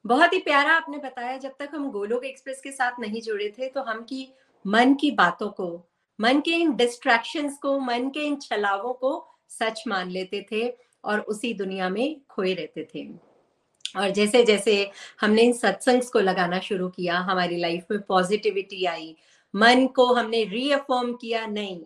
[0.04, 3.68] बहुत ही प्यारा आपने बताया, जब तक हम गोलोक एक्सप्रेस के साथ नहीं जुड़े थे
[3.68, 4.28] तो हम की
[4.64, 5.68] मन की बातों को
[6.20, 11.20] मन के इन डिस्ट्रैक्शंस को, मन के इन छलावों को सच मान लेते थे और
[11.20, 13.08] उसी दुनिया में खोए रहते थे।
[13.96, 14.90] और जैसे जैसे
[15.20, 19.16] हमने इन सत्संग को लगाना शुरू किया, हमारी लाइफ में पॉजिटिविटी आई,
[19.54, 21.82] मन को हमने रीअफर्म किया, नहीं,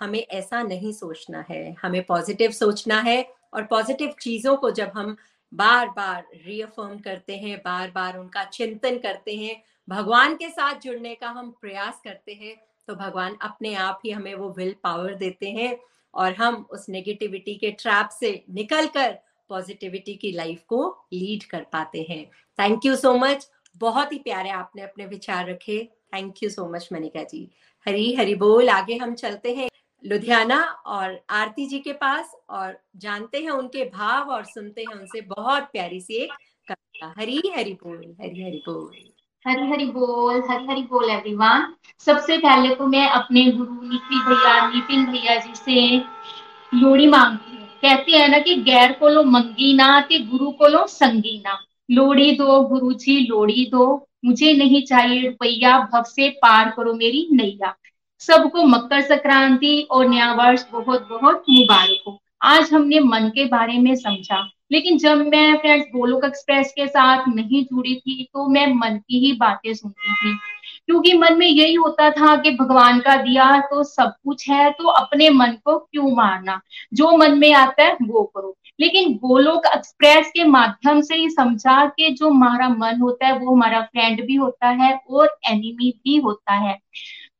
[0.00, 5.16] हमें ऐसा नहीं सोचना है। हमें पॉजिटिव सोचना है और पॉजिटिव चीज़ों को जब हम
[5.54, 11.14] बार बार रीअफर्म करते हैं बार बार उनका चिंतन करते हैं, भगवान के साथ जुड़ने
[11.14, 12.56] का हम प्रयास करते हैं
[12.88, 15.76] तो भगवान अपने आप ही हमें वो विल पावर देते हैं
[16.14, 19.18] और हम उस नेगेटिविटी के ट्रैप से निकलकर
[19.48, 22.24] पॉजिटिविटी की लाइफ को लीड कर पाते हैं।
[22.58, 25.78] थैंक यू सो मच बहुत ही प्यारे आपने अपने विचार रखे।
[26.14, 27.48] Thank you so much Manika ji.
[27.86, 29.68] Hari Hari बोल। आगे हम चलते हैं
[30.04, 35.20] लुधियाना और आरती जी के पास और जानते हैं उनके भाव और सुनते हैं उनसे
[35.20, 36.32] बहुत प्यारी सी एक
[36.68, 41.66] कविता। हरी हरी बोल, हरी हरी बोल। हरी हरी बोल हरी हरी बोल एवरीवन
[42.06, 45.96] सबसे पहले तो मैं अपने गुरु नितिन भैया नितिन भैया जी से
[46.72, 50.68] लोड़ी मांगती हूँ। कहते हैं ना कि गैर को लो मंगी ना, कि गुरु को
[50.68, 51.58] लो संगी ना।
[51.90, 57.28] लोड़ी दो गुरु जी लोड़ी दो। मुझे नहीं चाहिए रुपया, भव से पार करो मेरी
[57.32, 57.74] नैया।
[58.18, 63.78] सबको मकर संक्रांति और नया वर्ष बहुत बहुत मुबारक हो। आज हमने मन के बारे
[63.78, 68.66] में समझा। लेकिन जब मैं फ्रेंड्स गोलोक एक्सप्रेस के साथ नहीं जुड़ी थी तो मैं
[68.66, 70.34] मन की ही बातें सुनती थी।
[70.86, 74.88] क्योंकि मन में यही होता था कि भगवान का दिया तो सब कुछ है तो
[74.88, 76.60] अपने मन को क्यों मारना?
[76.94, 81.86] जो मन में आता है, वो करो। लेकिन गोलोक एक्सप्रेस के माध्यम से ही समझा
[81.86, 86.16] कि जो हमारा मन होता है, वो हमारा फ्रेंड भी होता है और एनिमी भी
[86.16, 86.78] होता है।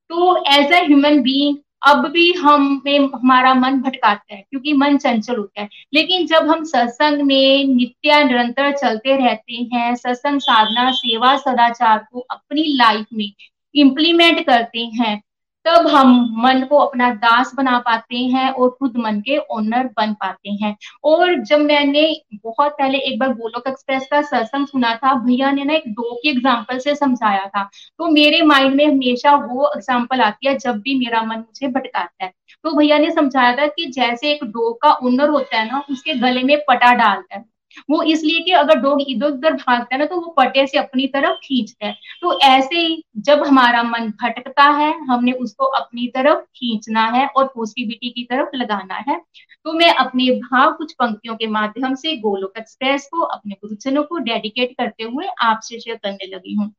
[0.09, 4.97] तो एज ए ह्यूमन बीइंग अब भी हम में हमारा मन भटकाता है, क्योंकि मन
[4.97, 10.91] चंचल होता है। लेकिन जब हम सत्संग में नित्य निरंतर चलते रहते हैं, सत्संग साधना,
[10.91, 13.33] सेवा, सदाचार को अपनी लाइफ में
[13.75, 15.23] इम्प्लीमेंट करते हैं
[15.67, 20.13] तब हम मन को अपना दास बना पाते हैं और खुद मन के ओनर बन
[20.15, 22.03] पाते हैं। और जब मैंने
[22.35, 26.15] बहुत पहले एक बार गोलोक एक्सप्रेस का सत्संग सुना था, भैया ने ना एक डो
[26.15, 27.63] के एग्ज़ाम्पल से समझाया था।
[27.99, 32.25] तो मेरे माइंड में हमेशा वो एग्ज़ाम्पल आती है जब भी मेरा मन मुझे भटकाता
[32.25, 32.33] है।
[32.65, 36.15] तो भैया ने समझाया था कि जैसे एक डो का ओनर होता है ना, उसके
[36.15, 37.45] गले में पटा डालता है।
[37.91, 41.07] वो इसलिए कि अगर डॉग इधर उधर भागता है ना तो वो पटे से अपनी
[41.09, 46.45] तरफ़ खींचता है। तो ऐसे ही जब हमारा मन भटकता है, हमने उसको अपनी तरफ़
[46.57, 49.21] खींचना है और पॉजिटिविटी की तरफ़ लगाना है
[49.67, 54.19] तो मैं अपने भाव कुछ पंक्तियों के माध्यम से गोलोक एक्सप्रेस को, अपने गुरुजनों को
[54.21, 56.73] डेडिकेट करते हुए आपसे शेयर करने लगी हूँ।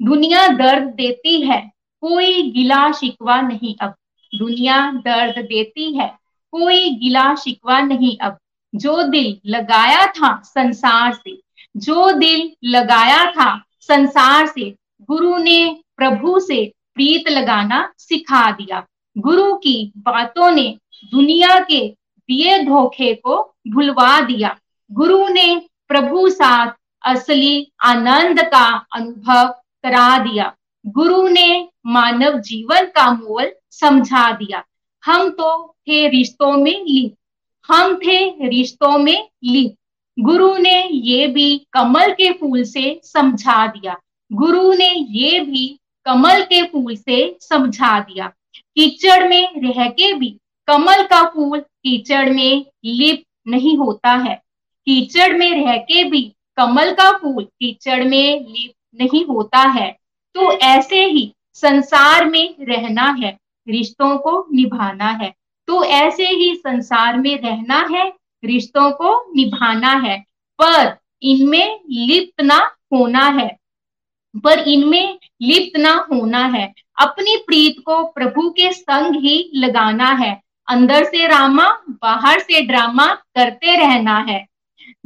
[0.00, 1.60] दुनिया दर्द देती है,
[2.02, 3.94] कोई गिला शिकवा नहीं अब।
[4.32, 6.06] दुनिया दर्द देती है,
[6.52, 8.38] कोई गिला शिकवा नहीं अब।
[8.74, 11.42] जो दिल लगाया था संसार से,
[11.76, 18.86] जो दिल लगाया था संसार से, गुरु ने प्रभु से प्रीत लगाना सिखा दिया।
[19.18, 21.88] गुरु की बातों ने दुनिया के
[22.28, 24.56] दिए धोखे को भुलवा दिया।
[24.92, 26.70] गुरु ने प्रभु साथ
[27.02, 29.48] असली आनंद का अनुभव
[29.82, 30.54] करा दिया।
[30.86, 34.64] गुरु ने मानव जीवन का मोल समझा दिया।
[35.04, 37.21] हम तो थे रिश्तों में लिप्त
[37.68, 39.76] हम थे रिश्तों में लिप्त
[40.18, 43.96] गुरु ने ये भी कमल के फूल से समझा दिया।
[44.30, 45.66] गुरु ने ये भी
[46.06, 50.28] कमल के फूल से समझा दिया कीचड़ में रह के भी
[50.68, 54.34] कमल का फूल कीचड़ में लिप नहीं होता है।
[54.86, 56.22] कीचड़ में रह के भी
[56.56, 59.90] कमल का फूल कीचड़ में लिप नहीं होता है।
[60.34, 65.34] तो ऐसे ही संसार में रहना है, रिश्तों को निभाना है।
[65.66, 68.12] तो ऐसे ही संसार में रहना है,
[68.44, 70.24] रिश्तों को निभाना है,
[70.62, 73.58] पर इनमें लिप्त ना होना है।
[74.36, 80.42] पर इनमें लिप्त ना होना है। अपनी प्रीत को प्रभु के संग ही लगाना है।
[80.68, 84.46] अंदर से रामा, बाहर से ड्रामा करते रहना है।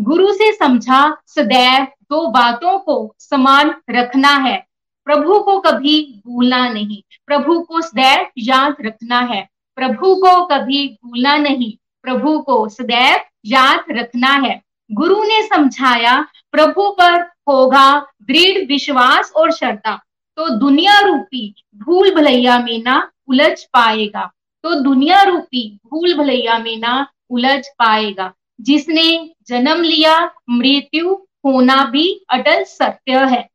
[0.00, 4.66] गुरु से समझा, सदैव दो बातों को समान रखना है।
[5.04, 11.36] प्रभु को कभी भूलना नहीं। प्रभु को सदैव याद रखना है। प्रभु को कभी भूलना
[11.36, 11.72] नहीं।
[12.02, 14.62] प्रभु को सदैव याद रखना है।
[14.92, 20.02] गुरु ने समझाया, प्रभु पर होगा दृढ़ विश्वास और श्रद्धा।
[20.36, 26.78] तो दुनिया रूपी भूल भलैया में ना उलझ पाएगा। तो दुनिया रूपी भूल भलैया में
[26.78, 31.14] ना उलझ पाएगा। जिसने जन्म लिया, मृत्यु
[31.44, 33.50] होना भी अटल सत्य है।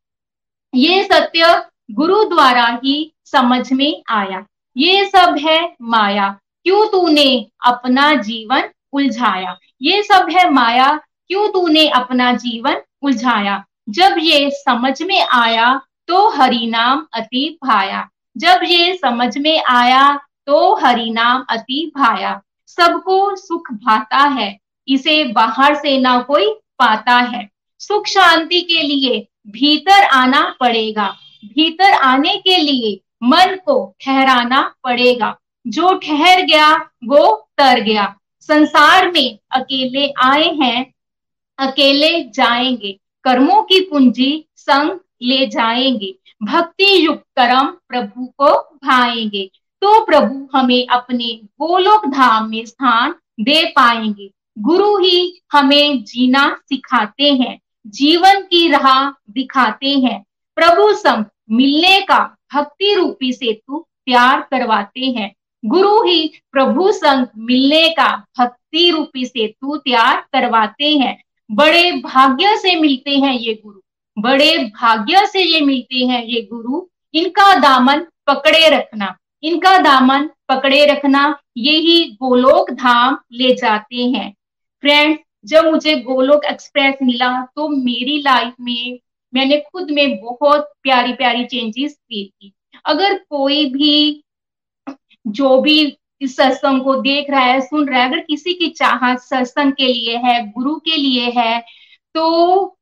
[0.76, 4.45] ये सत्य गुरु द्वारा ही समझ में आया।
[4.78, 6.30] ये सब है माया।
[6.63, 9.57] क्यों तूने अपना जीवन उलझाया?
[9.82, 10.89] ये सब है माया।
[11.28, 13.63] क्यों तूने अपना जीवन उलझाया?
[13.89, 18.07] जब ये समझ में आया तो हरि नाम अति भाया।
[18.38, 24.57] जब ये समझ में आया तो हरि नाम अति भाया। सबको सुख भाता है।
[24.88, 26.49] इसे बाहर से ना कोई
[26.80, 27.49] पाता है।
[27.80, 31.07] सुख शांति के लिए भीतर आना पड़ेगा।
[31.45, 39.11] भीतर आने के लिए मन को ठहराना पड़ेगा। जो ठहर गया, वो तर गया। संसार
[39.11, 40.93] में अकेले आए हैं,
[41.57, 49.51] अकेले जाएँगे। कर्मों की पूंजी संग ले जाएँगे। भक्ति युक्त कर्म प्रभु को भाएँगे।
[49.82, 57.24] तो प्रभु हमें अपने गोलोक धाम में स्थान दे पाएँगे। गुरु ही हमें जीना सिखाते
[57.24, 65.06] हैं, जीवन की राह दिखाते हैं। प्रभु संग मिलने का भक्ति रूपी सेतु तैयार करवाते
[65.18, 65.32] हैं।
[65.66, 71.22] गुरु ही प्रभु संग मिलने का भक्ति रूपी सेतु तैयार करवाते हैं।
[71.52, 73.80] बड़े भाग्य से मिलते हैं ये गुरु।
[74.18, 76.82] बड़े भाग्य से ये मिलते हैं ये गुरु।
[77.14, 84.34] इनका दामन पकड़े रखना। इनका दामन पकड़े रखना। यही गोलोक धाम ले जाते हैं।
[84.82, 88.99] फ्रेंड्स जब मुझे गोलोक एक्सप्रेस मिला तो मेरी लाइफ में
[89.34, 92.53] मैंने खुद में बहुत प्यारी प्यारी चेंजेस की।
[92.86, 94.23] अगर कोई भी,
[95.27, 99.19] जो भी इस सत्संग को देख रहा है, सुन रहा है, अगर किसी की चाहत
[99.19, 101.59] सत्संग के लिए है, गुरु के लिए है
[102.15, 102.77] तो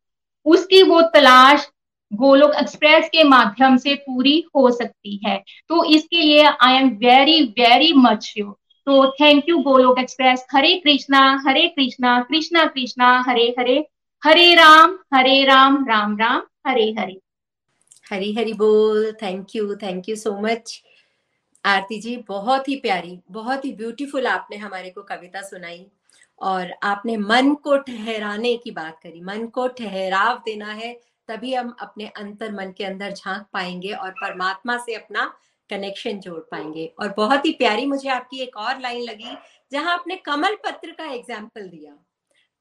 [0.46, 1.68] उसकी वो तलाश
[2.12, 5.38] गोलोक एक्सप्रेस के माध्यम से पूरी हो सकती है।
[5.70, 8.46] तो इसके लिए I am very very much you
[8.88, 10.46] तो thank you Golok express.
[10.52, 13.86] Hare Krishna Hare Krishna Krishna Krishna, Hare Hare.
[14.24, 17.16] Hare Ram Hare Ram Ram Ram, Hare Hare.
[18.12, 20.82] Hari Hari बोल thank you thank you so much
[21.66, 25.86] Aarti ji, बहुत ही प्यारी, बहुत ही beautiful आपने हमारे को कविता सुनाई।
[26.42, 30.94] और आपने मन को ठहराने की बात करी। मन को ठहराव देना है,
[31.30, 35.34] तभी हम अपने अंतर मन के अंदर झाँक पाएँगे और परमात्मा से अपना
[35.70, 39.36] कनेक्शन जोड़ पाएँगे। और बहुत ही प्यारी मुझे आपकी एक और लाइन लगी,
[39.72, 41.98] जहाँ आपने कमल पत्र का एग्ज़ाम्पल दिया।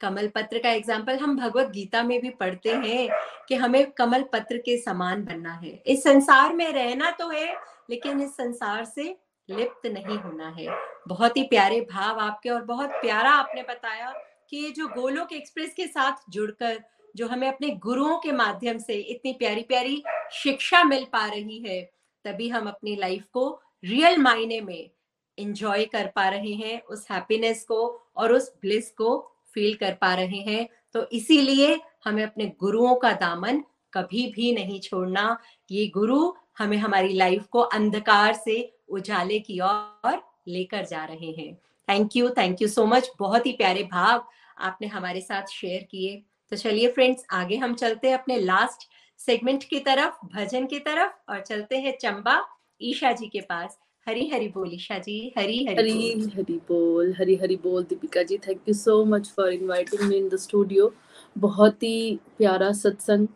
[0.00, 3.08] कमल पत्र का एग्ज़ाम्पल हम भगवत गीता में भी पढ़ते हैं
[3.48, 7.54] कि हमें कमल पत्र के समान बनना है। इस संसार में रहना तो है,
[7.90, 9.04] लेकिन इस संसार से
[9.48, 10.66] लिप्त नहीं होना है।
[11.08, 14.12] बहुत ही प्यारे भाव आपके और बहुत प्यारा आपने बताया
[14.50, 16.82] कि ये जो गोलोक एक्सप्रेस के साथ जुड़कर,
[17.16, 21.82] जो हमें अपने गुरुओं के माध्यम से इतनी प्यारी प्यारी शिक्षा मिल पा रही है,
[22.24, 23.48] तभी हम अपनी लाइफ को
[23.84, 24.90] रियल मायने में
[25.38, 29.18] इंजॉय कर पा रहे हैं, उस हैप्पीनेस को और उस ब्लिस को
[29.54, 33.62] फील कर पा रहे हैं। तो इसीलिए हमें अपने गुरुओं का दामन
[33.94, 35.38] कभी भी नहीं छोड़ना।
[35.70, 41.54] ये गुरु हमें हमारी लाइफ को अंधकार से उजाले की ओर लेकर जा रहे हैं।
[41.88, 44.26] Thank you thank you so much बहुत ही प्यारे भाव
[44.58, 48.88] आपने हमारे साथ शेयर किए। तो चलिए फ्रेंड्स आगे हम चलते हैं अपने लास्ट
[49.18, 52.46] सेगमेंट की तरफ़, भजन की तरफ़, और चलते हैं चंबा
[52.82, 53.78] ईशा जी के पास।
[54.08, 58.22] हरी हरी बोल ईशा जी हरी हरी हरी बोल। हरी बोल हरी हरी बोल Deepika
[58.22, 60.92] ji thank you so much for inviting me in the studio
[61.36, 63.26] बहुत ही प्यारा सत्संग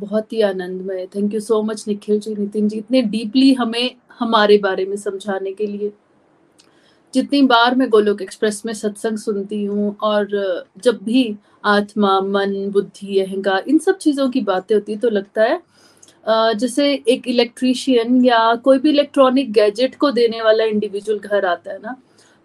[0.00, 4.58] बहुत ही आनंदमय। Thank you so much Nikhil ji Nitin ji इतने डीपली हमें हमारे
[4.58, 5.92] बारे में समझाने के लिए।
[7.14, 10.28] जितनी बार मैं गोलोक एक्सप्रेस में सत्संग सुनती हूँ और
[10.84, 11.24] जब भी
[11.66, 15.60] आत्मा मन बुद्धि अहंकार इन सब चीज़ों की बातें होती है तो लगता है
[16.26, 21.78] जैसे एक इलेक्ट्रीशियन या कोई भी इलेक्ट्रॉनिक गैजेट को देने वाला इंडिविजुअल घर आता है
[21.78, 21.96] ना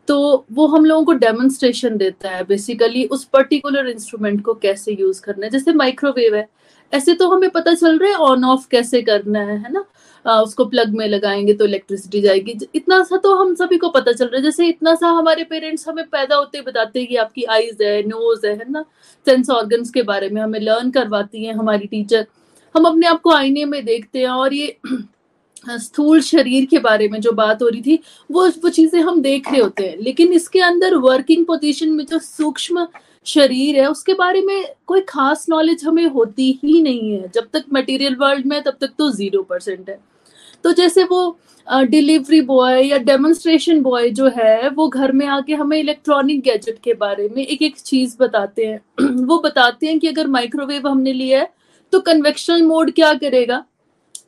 [0.08, 5.22] तो वो हम लोगों को डेमोन्स्ट्रेशन देता है बेसिकली उस पर्टिकुलर इंस्ट्रूमेंट को कैसे यूज़
[5.22, 6.48] करना है। जैसे माइक्रोवेव है
[6.94, 9.84] ऐसे तो हमें पता चल रहा है ऑन ऑफ़ कैसे करना है है ना?
[10.26, 14.12] आ, उसको प्लग में लगाएँगे तो इलेक्ट्रिसिटी जाएगी। इतना सा तो हम सभी को पता
[14.12, 17.16] चल रहा है। जैसे इतना सा हमारे पेरेंट्स हमें पैदा होते ही बताते हैं कि
[17.18, 18.86] आपकी आईज है नोज़ है है ना?
[19.26, 22.26] सेंस ऑर्गन्स के बारे में हमें लर्न करवाती है हमारी टीचर
[22.76, 24.78] हम अपने आप को आईने में देखते हैं और ये
[25.70, 28.00] स्थूल शरीर के बारे में जो बात हो रही थी,
[28.32, 32.20] वो वो चीज़ें हम देख रहे होते हैं। लेकिन इसके अंदर वर्किंग पोजीशन में जो
[32.20, 32.88] सूक्ष्म
[33.26, 37.66] शरीर है, उसके बारे में कोई खास नॉलेज हमें होती ही नहीं है। जब तक
[37.74, 40.00] मटेरियल वर्ल्ड में तब तक तो ज़ीरो परसेंट है।
[40.64, 45.78] तो जैसे वो डिलीवरी बॉय या डेमोन्स्ट्रेशन बॉय जो है, वो घर में आके हमें
[45.78, 50.28] इलेक्ट्रॉनिक गैजेट के बारे में एक एक चीज़ बताते हैं। वो बताते हैं कि अगर
[50.28, 51.54] माइक्रोवेव हमने लिया है
[51.96, 53.64] तो कन्वेक्शनल मोड क्या करेगा?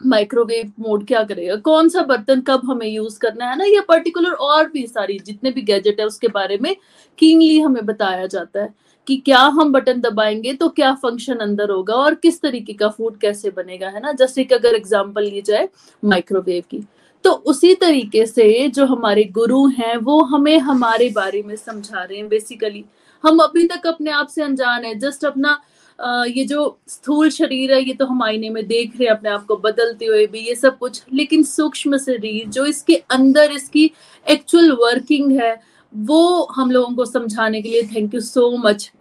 [0.06, 1.56] माइक्रोवेव मोड क्या करेगा?
[1.56, 3.66] कौन सा बर्तन कब हमें यूज़ करना है ना?
[3.66, 6.76] ये पर्टिकुलर और भी सारी, जितने भी गैजेट है उसके बारे में
[7.20, 8.74] कीनली हमें बताया जाता है
[9.08, 13.18] कि क्या हम बटन दबाएँगे तो क्या फ़ंक्शन अंदर होगा और किस तरीके का फ़ूड
[13.20, 14.12] कैसे बनेगा, है ना?
[14.12, 15.70] जैसे कि अगर एग्ज़ाम्पल ली जाए
[16.04, 16.84] माइक्रोवेव की।
[17.24, 22.18] तो उसी तरीके से जो हमारे गुरु हैं, वो हमें हमारे बारे में समझा रहे
[22.18, 22.86] हैं बेसिकली
[23.24, 25.62] हम अभी तक अपने आप से अनजान है जस्ट अपना
[26.00, 29.46] ये जो स्थूल शरीर है, ये तो हम आईने में देख रहे हैं, अपने आप
[29.46, 33.92] को बदलते हुए भी, ये सब कुछ, लेकिन सूक्ष्म शरीर, जो इसके अंदर इसकी
[34.26, 35.60] एक्चुअल वर्किंग है,
[35.94, 38.92] वो हम लोगों को समझाने के लिए थैंक यू सो मच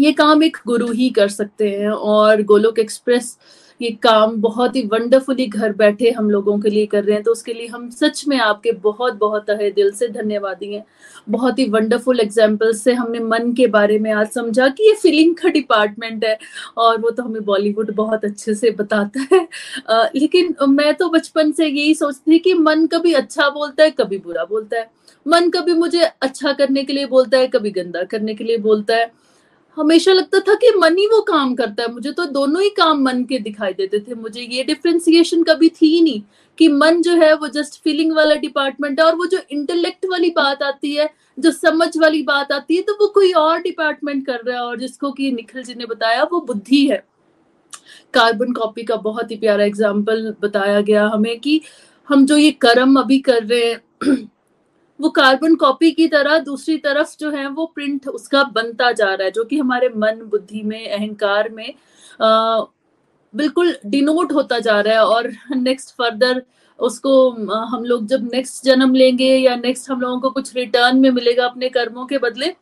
[0.00, 3.36] ये काम एक गुरु ही कर सकते हैं, और गोलोक एक्सप्रेस
[3.80, 7.32] ये काम बहुत ही वंडरफुली घर बैठे हम लोगों के लिए कर रहे हैं तो
[7.32, 10.84] उसके लिए हम सच में आपके बहुत बहुत तहे दिल से धन्यवादी हैं।
[11.28, 15.34] बहुत ही वंडरफुल एग्ज़ाम्पल से हमने मन के बारे में आज समझा कि ये फीलिंग
[15.36, 16.36] का डिपार्टमेंट है
[16.78, 19.46] और वो तो हमें बॉलीवुड बहुत अच्छे से बताता है।
[19.90, 23.90] आ, लेकिन मैं तो बचपन से यही सोचती थी कि मन कभी अच्छा बोलता है
[23.92, 24.90] कभी बुरा बोलता है।
[25.26, 28.96] मन कभी मुझे अच्छा करने के लिए बोलता है कभी गंदा करने के लिए बोलता
[28.96, 29.10] है।
[29.78, 33.02] हमेशा लगता था कि मन ही वो काम करता है। मुझे तो दोनों ही काम
[33.02, 36.22] मन के दिखाई देते थे। मुझे ये डिफ्रेंसिएशन कभी थी ही नहीं
[36.58, 40.30] कि मन जो है वो जस्ट फीलिंग वाला डिपार्टमेंट है और वो जो इंटेलेक्ट वाली
[40.36, 41.08] बात आती है,
[41.38, 44.78] जो समझ वाली बात आती है तो वो कोई और डिपार्टमेंट कर रहा है और
[44.78, 47.02] जिसको कि निखिल जी ने बताया, वो बुद्धि है।
[48.14, 51.60] कार्बन कॉपी का बहुत ही प्यारा एग्ज़ाम्पल बताया गया हमें कि
[52.08, 54.26] हम जो ये कर्म अभी कर रहे हैं
[55.00, 59.24] वो कार्बन कॉपी की तरह दूसरी तरफ़ जो है वो प्रिंट उसका बनता जा रहा
[59.24, 61.68] है जो कि हमारे मन बुद्धि में अहंकार में
[62.22, 62.60] आ,
[63.34, 66.42] बिल्कुल डिनोट होता जा रहा है और नेक्स्ट फर्दर
[66.78, 67.30] उसको
[67.66, 71.44] हम लोग जब नेक्स्ट जन्म लेंगे या नेक्स्ट हम लोगों को कुछ रिटर्न में मिलेगा
[71.44, 72.54] अपने कर्मों के बदले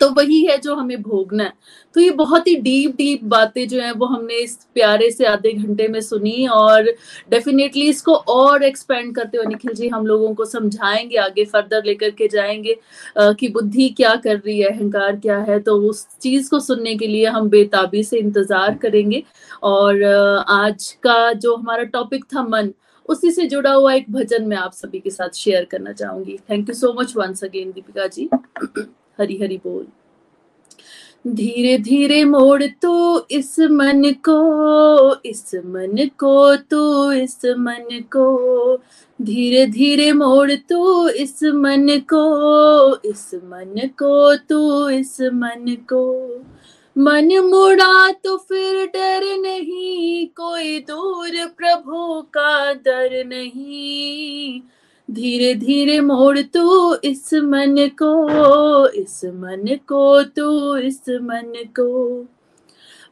[0.00, 1.52] तो वही है जो हमें भोगना है।
[1.94, 5.52] तो ये बहुत ही डीप डीप बातें जो है, वो हमने इस प्यारे से आधे
[5.52, 6.90] घंटे में सुनी और
[7.30, 12.10] डेफिनेटली इसको और एक्सपेंड करते हुए निखिल जी हम लोगों को समझाएँगे, आगे फर्दर लेकर
[12.12, 12.78] के जाएँगे
[13.18, 17.06] कि बुद्धि क्या कर रही है, अहंकार क्या है तो उस चीज़ को सुनने के
[17.06, 19.22] लिए हम बेताबी से इंतज़ार करेंगे।
[19.64, 20.02] और
[20.50, 22.72] आज का जो हमारा टॉपिक था मन,
[23.08, 26.68] उसी से जुड़ा हुआ एक भजन मैं आप सभी के साथ शेयर करना चाहूँगी। Thank
[26.68, 28.28] you so much once again Deepika ji.
[29.20, 29.86] Hari Hari बोल।
[31.26, 38.76] धीरे धीरे मोड़ तो इस मन को, इस मन को तू, इस मन को।
[39.22, 46.36] धीरे धीरे मोड़ तो इस मन को, इस मन को तू, इस मन को।
[46.98, 54.60] मन मुड़ा तो फिर डर नहीं, कोई दूर प्रभु का डर नहीं।
[55.10, 62.20] धीरे धीरे मोड़ तू इस मन को, इस मन को तू, इस मन को।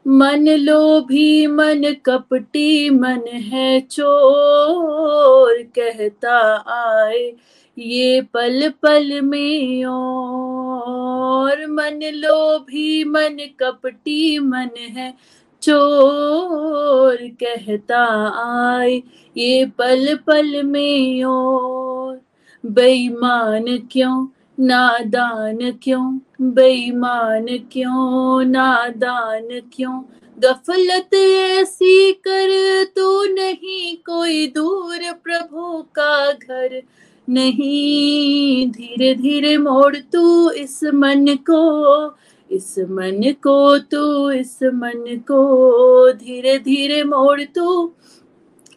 [0.06, 7.32] मन लोभी मन कपटी, मन है चोर, कहता आए
[7.78, 15.14] ये पल पल में और। मन लोभी मन कपटी, मन है
[15.62, 18.04] चोर, कहता
[18.46, 19.02] आए
[19.36, 22.20] ये पल पल में और।
[22.66, 24.26] बेईमान क्यों?
[24.60, 26.18] नादान क्यों?
[26.40, 28.44] बेईमान क्यों?
[28.44, 30.02] नादान क्यों?
[30.38, 36.82] गफलत ऐसी कर तू नहीं, कोई दूर प्रभु का घर
[37.28, 42.06] नहीं। धीरे धीरे मोड़ तू इस मन को,
[42.50, 47.92] इस मन को तू, इस मन को। धीरे धीरे मोड़ तू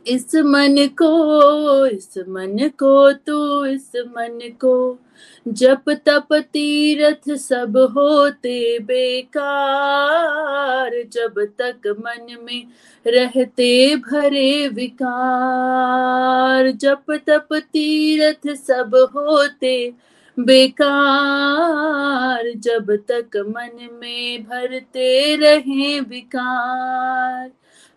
[0.08, 5.00] इस मन को, इस मन को तू, इस मन को।
[5.48, 12.68] जप तप तीरथ सब होते बेकार, जब तक मन में
[13.08, 19.94] रहते भरे विकार। जप तप तीरथ सब होते
[20.40, 27.52] बेकार, जब तक मन में भरते रहे विकार।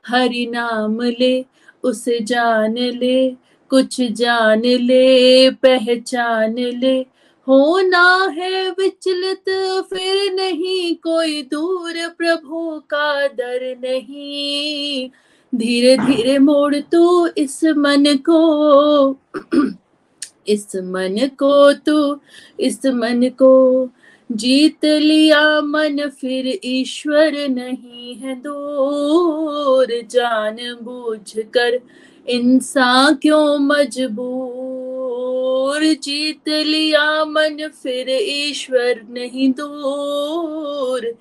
[0.06, 3.30] हरि नाम ले उसे जान ले,
[3.68, 7.06] कुछ जान ले, पहचान ले।
[7.48, 9.44] होना है विचलित,
[9.90, 15.10] फिर नहीं, कोई दूर प्रभु का दर नहीं।
[15.54, 19.16] धीरे धीरे मोड़ तू इस मन को,
[20.48, 22.20] इस मन को तू,
[22.60, 23.84] इस मन को।
[24.32, 31.80] जीत लिया मन, फिर ईश्वर नहीं है दूर। जान बूझ कर
[32.28, 35.80] इंसान क्यों मजबूर?
[35.80, 41.14] जीत लिया मन, फिर ईश्वर नहीं दूर।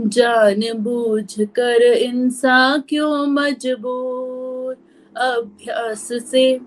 [0.00, 4.76] जान बूझ कर इंसान क्यों मजबूर?
[5.16, 6.60] अभ्यास से,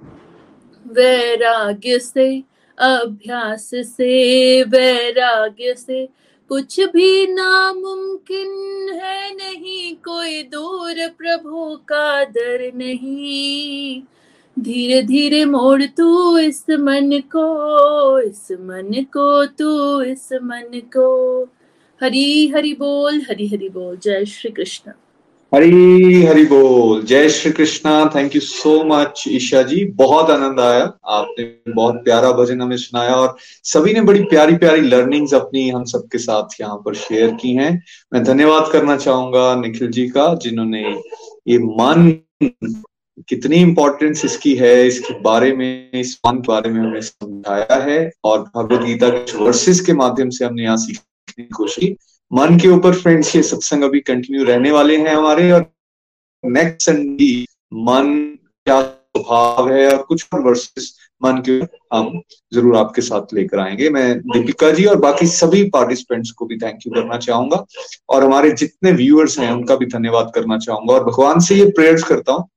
[0.88, 2.44] वैराग्य से
[2.78, 6.10] अभ्यास से, वैराग्य से।
[6.50, 14.02] कुछ भी नामुमकिन है नहीं, कोई दूर प्रभु का दर नहीं।
[14.60, 21.44] धीरे धीरे मोड़ तू इस मन को, इस मन को तू, इस मन को।
[22.04, 24.92] हरी हरि बोल हरी हरि बोल। जय श्री कृष्ण।
[25.56, 27.92] हरी हरी बोल। जय Shri Krishna.
[28.16, 29.84] Thank you so much Isha ji.
[29.92, 34.82] बहुत आनंद आया। आपने बहुत प्यारा भजन हमें सुनाया और सभी ने बड़ी प्यारी प्यारी
[34.82, 37.72] लर्निंग्स अपनी हम सबके साथ यहाँ पर शेयर की हैं।
[38.14, 40.84] मैं धन्यवाद करना चाहूँगा निखिल जी का, जिन्होंने
[41.48, 42.12] ये मन
[43.30, 48.12] कितनी इंपॉर्टेंस इसकी है, इसके बारे में, इस मन के बारे में हमें समझाया है
[48.24, 51.96] और भगवदगीता के वर्सेस के माध्यम से हमने यहाँ सीखने की कोशिश की।
[52.36, 55.66] मन के ऊपर फ्रेंड्स ये सत्संग अभी कंटिन्यू रहने वाले हैं हमारे और
[56.44, 60.94] नेक्स्ट संडे मन क्या स्वभाव है और कुछ और वर्सेस
[61.24, 61.52] मन के
[61.96, 62.22] हम
[62.54, 66.80] ज़रूर आपके साथ लेकर आएँगे। मैं दीपिका जी और बाकी सभी पार्टिसिपेंट्स को भी थैंक
[66.88, 67.66] यू करना चाहूँगा
[68.10, 72.04] और हमारे जितने व्यूअर्स हैं, उनका भी धन्यवाद करना चाहूँगा और भगवान से ये प्रेयर्स
[72.04, 72.50] करता हूँ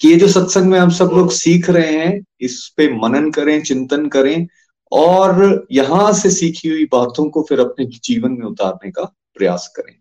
[0.00, 3.62] कि ये जो सत्संग में हम सब लोग सीख रहे हैं, इस पे मनन करें,
[3.62, 4.46] चिंतन करें
[4.92, 9.04] और यहाँ से सीखी हुई बातों को फिर अपने जीवन में उतारने का
[9.34, 9.94] प्रयास करें।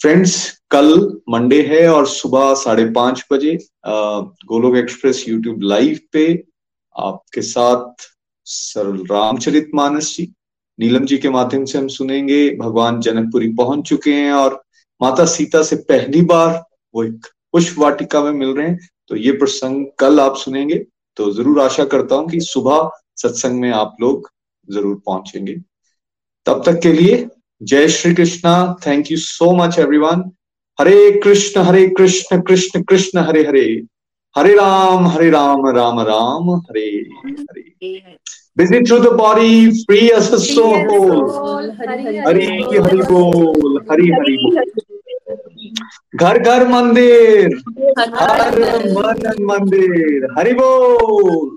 [0.00, 0.36] फ्रेंड्स
[0.70, 3.56] कल मंडे है और सुबह साढ़े पाँच बजे
[3.86, 6.26] गोलोक एक्सप्रेस यूट्यूब लाइव पे
[6.96, 8.10] आपके साथ
[8.46, 10.32] सरल रामचरित मानस जी।
[10.78, 14.60] नीलम जी के माध्यम से हम सुनेंगे। भगवान जनकपुरी पहुँच चुके हैं और
[15.00, 16.62] माता सीता से पहली बार
[16.94, 20.76] वो एक पुष्प वाटिका में मिल रहे हैं। तो ये प्रसंग कल आप सुनेंगे।
[21.16, 22.90] तो ज़रूर आशा करता हूँ कि सुबह
[23.22, 24.30] सत्संग में आप लोग
[24.68, 25.54] ज़रूर पहुँचेंगे।
[26.46, 27.26] तब तक के लिए
[27.60, 28.54] जय Shri Krishna.
[28.86, 30.30] Thank you so much everyone
[30.78, 33.66] Hare Krishna Hare Krishna Krishna Krishna Hare Hare.
[34.36, 36.88] Hare Ram Hare Ram Ram Ram Hare
[37.20, 37.64] Hare.
[38.58, 40.74] Busy through the body free as a soul.
[42.26, 44.54] Hari Hari बोल हरि हरि बोल
[46.16, 47.56] घर घर मंदिर
[47.98, 48.58] हर
[48.94, 51.56] मन मंदिर हरि बोल